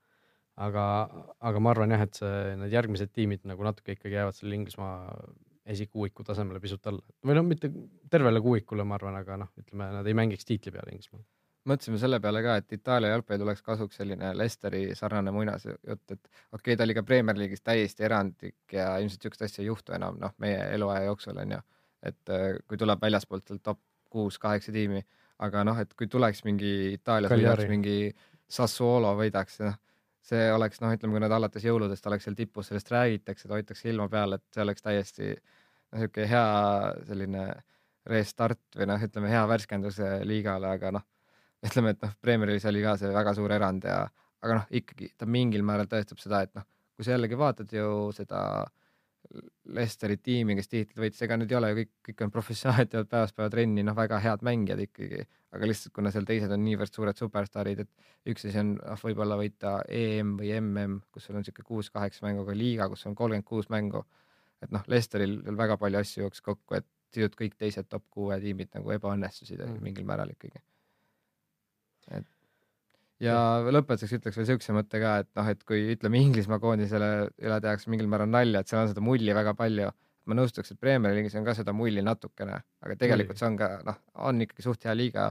[0.64, 0.86] aga,
[1.50, 5.18] aga ma arvan jah, et see, need järgmised tiimid nagu natuke ikkagi jäävad selle Inglismaa
[5.74, 7.70] esikuuiku tasemele pisut alla või noh, mitte
[8.12, 11.24] tervele kuuikule, ma arvan, aga noh, ütleme, nad ei mängiks tiitli peale Inglismaal
[11.70, 16.58] mõtlesime selle peale ka, et Itaalia jalgpalli tuleks kasuks selline Lesteri sarnane muinasjutt, et okei
[16.58, 20.20] okay,, ta oli ka Premier League'is täiesti erandlik ja ilmselt siukest asja ei juhtu enam
[20.20, 21.62] noh, meie eluaja jooksul onju.
[22.04, 23.80] et äh, kui tuleb väljaspoolt top
[24.14, 25.02] kuus-kaheksa tiimi,
[25.44, 27.98] aga noh, et kui tuleks mingi Itaalias võidaks mingi
[28.54, 29.80] Sassuolo võidaks, noh
[30.24, 33.90] see oleks noh, ütleme, kui nad alates jõuludest oleks seal tipus, sellest räägitakse, ta hoitakse
[33.90, 36.46] silma peal, et see oleks täiesti noh, niisugune hea
[37.10, 37.48] selline
[38.10, 41.06] restart või noh, ütleme hea värskendus liigale, aga noh,
[41.64, 44.00] ütleme, et noh, Premieris oli ka see väga suur erand ja
[44.44, 47.90] aga noh, ikkagi ta mingil määral tõestab seda, et noh, kui sa jällegi vaatad ju
[48.16, 48.40] seda
[49.74, 53.10] Lesteri tiimi, kes tiitlit võitis, ega need ei ole ju kõik, kõik on professionaalid, teevad
[53.10, 55.22] päevast päeva trenni, noh, väga head mängijad ikkagi,
[55.56, 59.38] aga lihtsalt kuna seal teised on niivõrd suured superstaarid, et üks asi on noh, võib-olla
[59.40, 63.72] võita EM või MM, kus sul on niisugune kuus-kaheksa mänguga liiga, kus on kolmkümmend kuus
[63.74, 64.04] mängu.
[64.64, 68.38] et noh, Lesteril veel väga palju asju jooksis kokku, et sisuliselt kõik teised top kuue
[68.42, 69.82] tiimid nagu ebaõnnestusid mm.
[69.84, 70.62] mingil määral ikkagi.
[73.24, 77.10] Ja lõpetuseks ütleks veel siukse mõtte ka, et noh, et kui ütleme Inglismaa koondisele
[77.42, 79.92] üle tehakse mingil määral nalja, et seal on seda mulli väga palju.
[80.24, 83.68] ma nõustuks, et Premier League'is on ka seda mulli natukene, aga tegelikult see on ka
[83.84, 85.26] noh, on ikkagi suht hea liiga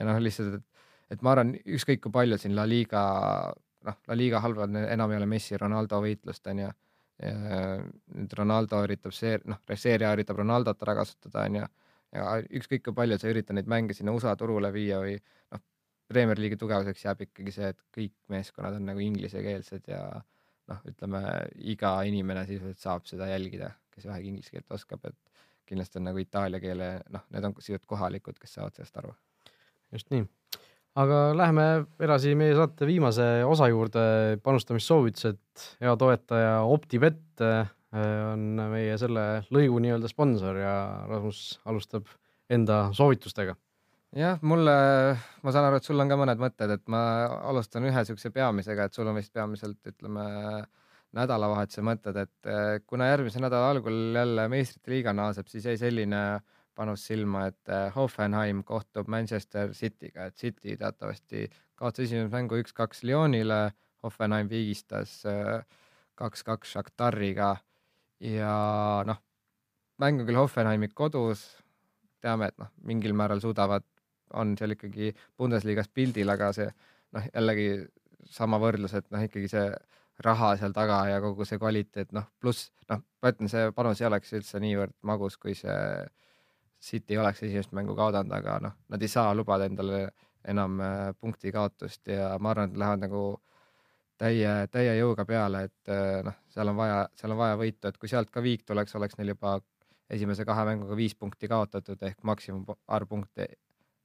[0.00, 3.02] ja noh, lihtsalt, et, et ma arvan, ükskõik kui palju siin La Liga,
[3.84, 6.70] noh, La Liga halvad enam ei ole Messi, Ronaldo võitlust onju.
[7.20, 11.66] nüüd Ronaldo üritab see, noh, seeria üritab Ronaldot ära kasutada onju
[12.16, 15.62] ja ükskõik kui palju sa üritad neid mänge sinna USA turule viia või noh,
[16.10, 20.02] Premier League'i tugevuseks jääb ikkagi see, et kõik meeskonnad on nagu inglisekeelsed ja
[20.70, 21.22] noh, ütleme
[21.72, 26.22] iga inimene sisuliselt saab seda jälgida, kes vähegi inglise keelt oskab, et kindlasti on nagu
[26.22, 29.14] itaalia keele, noh, need on sisuliselt kohalikud, kes saavad sellest aru.
[29.94, 30.26] just nii,
[31.02, 31.66] aga läheme
[32.02, 34.04] edasi meie saate viimase osa juurde,
[34.42, 35.42] panustamissoovitused,
[35.82, 37.70] hea toetaja OpTibet äh,
[38.32, 40.74] on meie selle lõigu nii-öelda sponsor ja
[41.10, 42.10] Rasmus alustab
[42.50, 43.56] enda soovitustega
[44.16, 44.74] jah, mulle,
[45.42, 47.00] ma saan aru, et sul on ka mõned mõtted, et ma
[47.50, 50.24] alustan ühe siukse peamisega, et sul on vist peamiselt ütleme
[51.16, 56.22] nädalavahetuse mõtted, et eh, kuna järgmise nädala algul jälle meistrite liiga naaseb, siis jäi selline
[56.78, 61.48] panus silma, et eh, Hoffenheim kohtub Manchester City'ga, et City teatavasti
[61.78, 63.62] kaotas esimese mängu üks-kaks Lyonile,
[64.04, 65.58] Hoffenheim viigistas eh,
[66.20, 67.56] kaks-kaks Shakhtariga
[68.22, 68.54] ja
[69.06, 69.22] noh,
[70.02, 71.42] mäng on küll Hoffenheimi kodus,
[72.22, 73.86] teame, et noh, mingil määral suudavad
[74.34, 76.68] on seal ikkagi Bundesliga-s pildil, aga see
[77.16, 77.70] noh, jällegi
[78.30, 79.66] sama võrdlus, et noh, ikkagi see
[80.24, 84.08] raha seal taga ja kogu see kvaliteet, noh, pluss noh, ma ütlen, see panus ei
[84.08, 85.76] oleks üldse niivõrd magus, kui see
[86.80, 90.08] City oleks esimest mängu kaotanud, aga noh, nad ei saa lubada endale
[90.48, 93.24] enam äh, punkti kaotust ja ma arvan, et lähevad nagu
[94.20, 98.00] täie, täie jõuga peale, et äh, noh, seal on vaja, seal on vaja võitu, et
[98.00, 99.58] kui sealt ka viik tuleks, oleks neil juba
[100.10, 103.46] esimese kahe mänguga viis punkti kaotatud ehk maksimum arv punkte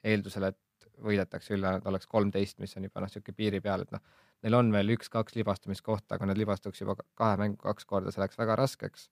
[0.05, 3.93] eeldusel, et võidetakse üle, et oleks kolmteist, mis on juba noh, niisugune piiri peal, et
[3.95, 4.03] noh,
[4.45, 8.39] neil on veel üks-kaks libastumiskohta, aga need libastuks juba kahe mängu kaks korda, see läks
[8.39, 9.09] väga raskeks.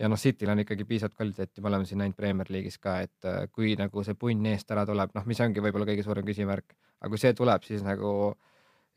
[0.00, 3.28] ja noh, Cityl on ikkagi piisavalt kvaliteeti, me oleme siin näinud Premier League'is ka, et
[3.30, 6.74] äh, kui nagu see punn eest ära tuleb, noh, mis ongi võib-olla kõige suurem küsimärk,
[7.00, 8.34] aga kui see tuleb, siis nagu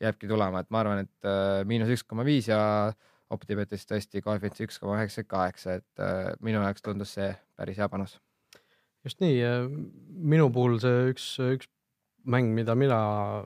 [0.02, 2.60] jääbki tulema, et ma arvan, et äh, miinus üks koma viis ja
[3.28, 7.28] Optibetis tõesti koefitsient üks koma üheksakümmend kaheksa, et äh, minu jaoks tundus see
[7.60, 8.16] päris hea panus
[9.06, 9.42] just nii,
[10.28, 11.26] minu puhul see üks,
[11.56, 11.70] üks
[12.28, 12.98] mäng, mida mina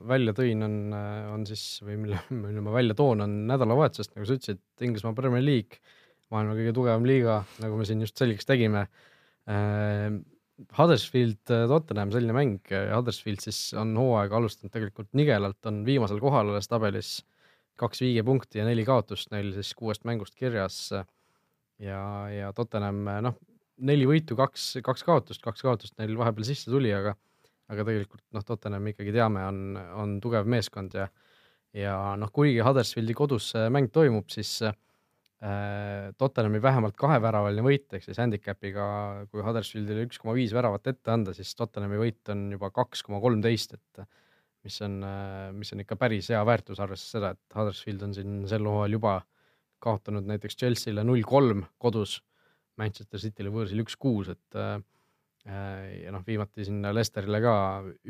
[0.09, 0.75] välja tõin, on,
[1.33, 5.45] on siis või mille, mille ma välja toon, on nädalavahetusest, nagu sa ütlesid, Inglismaa Premier
[5.45, 5.81] League,
[6.33, 8.87] maailma kõige tugevam liiga, nagu me siin just selgeks tegime
[9.49, 10.13] äh,.
[10.77, 16.69] Huddersfield, Tottenham, selline mäng, Huddersfield siis on hooaega alustanud tegelikult nigelalt, on viimasel kohal alles
[16.69, 17.15] tabelis
[17.81, 20.77] kaks viigepunkti ja neli kaotust neil siis kuuest mängust kirjas.
[21.81, 23.39] ja, ja Tottenham, noh
[23.81, 27.15] neli võitu, kaks, kaks kaotust, kaks kaotust neil vahepeal sisse tuli, aga
[27.71, 31.07] aga tegelikult noh, Tottenham ikkagi teame, on, on tugev meeskond ja
[31.73, 34.75] ja noh, kuigi Huddersfieldi kodus mäng toimub, siis äh,
[36.17, 38.85] Tottenhami vähemalt kaheväravaline võit, ehk siis handicap'iga,
[39.31, 43.21] kui Huddersfieldile üks koma viis väravat ette anda, siis Tottenhami võit on juba kaks koma
[43.23, 44.05] kolmteist, et
[44.63, 45.01] mis on,
[45.57, 49.17] mis on ikka päris hea väärtus, arvestades seda, et Huddersfield on siin sel hooajal juba
[49.83, 52.21] kaotanud näiteks Chelsea'le null kolm kodus,
[52.81, 54.79] Manchester City'le võõrsil üks kuus, et äh,
[56.03, 57.55] ja noh, viimati sinna Lesterile ka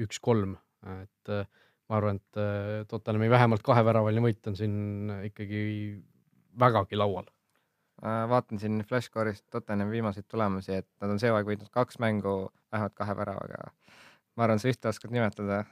[0.06, 0.56] üks kolm,
[1.02, 1.46] et äh,
[1.90, 5.64] ma arvan, et äh, Tottenhami vähemalt kaheväravaline võit on siin ikkagi
[6.60, 7.30] vägagi laual.
[8.04, 12.96] vaatan siin Flashcore'ist Tottenhami viimaseid tulemusi, et nad on see hooaeg võitnud kaks mängu vähemalt
[12.98, 13.72] kahe väravaga.
[14.36, 15.64] ma arvan, sa ühte oskad nimetada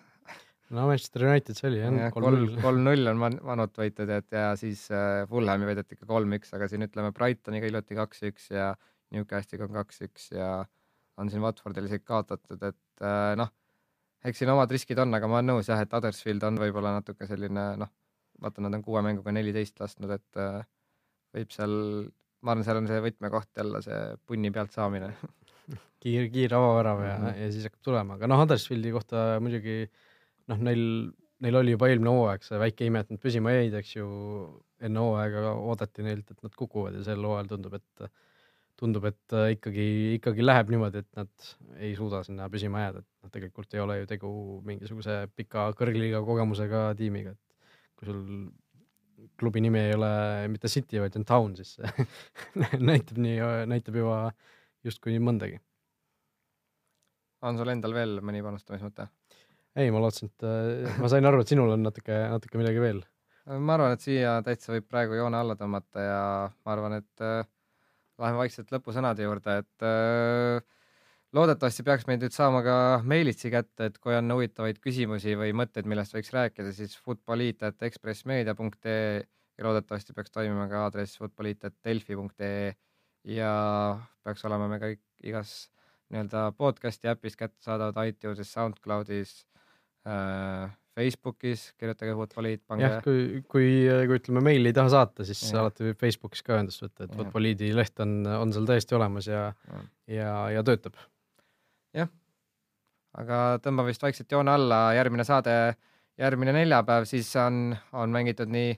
[0.71, 2.57] no Manchester United see oli jah, kolm-null.
[2.63, 7.11] kolm-null on Manut võitud, et ja siis äh, Fulhami võideti ikka kolm-üks, aga siin ütleme
[7.15, 8.71] Brightoniga hiljuti kaks-üks ja
[9.11, 10.51] Newcastle'iga on kaks-üks ja
[11.19, 13.51] on siin Watfordil isegi kaotatud, et äh, noh,
[14.25, 17.27] eks siin omad riskid on, aga ma olen nõus jah, et Huddersfield on võib-olla natuke
[17.29, 17.91] selline noh,
[18.41, 20.61] vaata, nad on kuue mänguga neliteist lasknud, et äh,
[21.35, 21.75] võib seal,
[22.41, 25.11] ma arvan, seal on see võtmekoht jälle see punni pealt saamine
[26.01, 27.43] kiir, kiire avavärav ja mm, -hmm.
[27.43, 30.07] ja siis hakkab tulema, aga noh, Huddersfieldi kohta muidugi äh,
[30.49, 30.83] noh, neil,
[31.43, 34.07] neil oli juba eelmine hooaeg see väike ime, et nad püsima jäid, eks ju,
[34.81, 38.11] enne hooaega oodati neilt, et nad kukuvad ja sel hooajal tundub, et
[38.81, 39.85] tundub, et ikkagi,
[40.17, 43.99] ikkagi läheb niimoodi, et nad ei suuda sinna püsima jääda, et noh, tegelikult ei ole
[43.99, 44.31] ju tegu
[44.65, 48.23] mingisuguse pika kõrgliiga kogemusega tiimiga, et kui sul
[49.37, 50.11] klubi nimi ei ole
[50.49, 52.07] mitte City, vaid on Town, siis see
[52.89, 53.37] näitab nii,
[53.69, 54.21] näitab juba
[54.85, 55.61] justkui mõndagi.
[57.41, 59.07] on sul endal veel mõni panustamismõte?
[59.75, 63.01] Ei, ma lootsin, et äh, ma sain aru, et sinul on natuke, natuke midagi veel.
[63.51, 67.41] ma arvan, et siia täitsa võib praegu joone alla tõmmata ja ma arvan, et äh,
[68.21, 70.61] läheme vaikselt lõpusõnade juurde, et äh,
[71.35, 72.75] loodetavasti peaks meid nüüd saama ka
[73.07, 79.05] meilitsi kätte, et kui on huvitavaid küsimusi või mõtteid, millest võiks rääkida, siis futboliit.ekspressmeedia.ee
[79.57, 82.67] ja loodetavasti peaks toimima ka aadress futboliit.delfi.ee
[83.35, 83.51] ja
[84.25, 85.51] peaks olema me kõik igas
[86.11, 89.31] nii-öelda podcast'i äpis kättesaadavad iTunesis, SoundCloudis
[90.97, 92.83] Facebookis, kirjutage Futboliit, pange.
[92.83, 93.67] jah, kui, kui,
[94.09, 95.61] kui ütleme meili ei taha saata, siis ja.
[95.61, 99.45] alati võib Facebookis ka ühendust võtta, et Futboliidi leht on, on seal täiesti olemas ja,
[99.69, 99.85] ja,
[100.17, 100.99] ja, ja töötab.
[101.95, 102.11] jah,
[103.23, 105.55] aga tõmbame vist vaikselt joone alla, järgmine saade,
[106.19, 108.75] järgmine neljapäev, siis on, on mängitud nii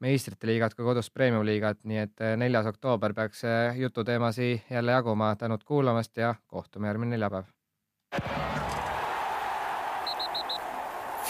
[0.00, 3.44] meistrite liigat kui kodus premium-liigat, nii et neljas oktoober peaks
[3.76, 5.34] jututeemasi jälle jaguma.
[5.36, 7.52] tänud kuulamast ja kohtume järgmine neljapäev.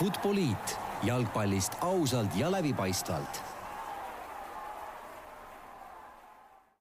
[0.01, 0.79] Futboliit.
[1.03, 3.50] Jalgpallist ausalt ja läbipaistvalt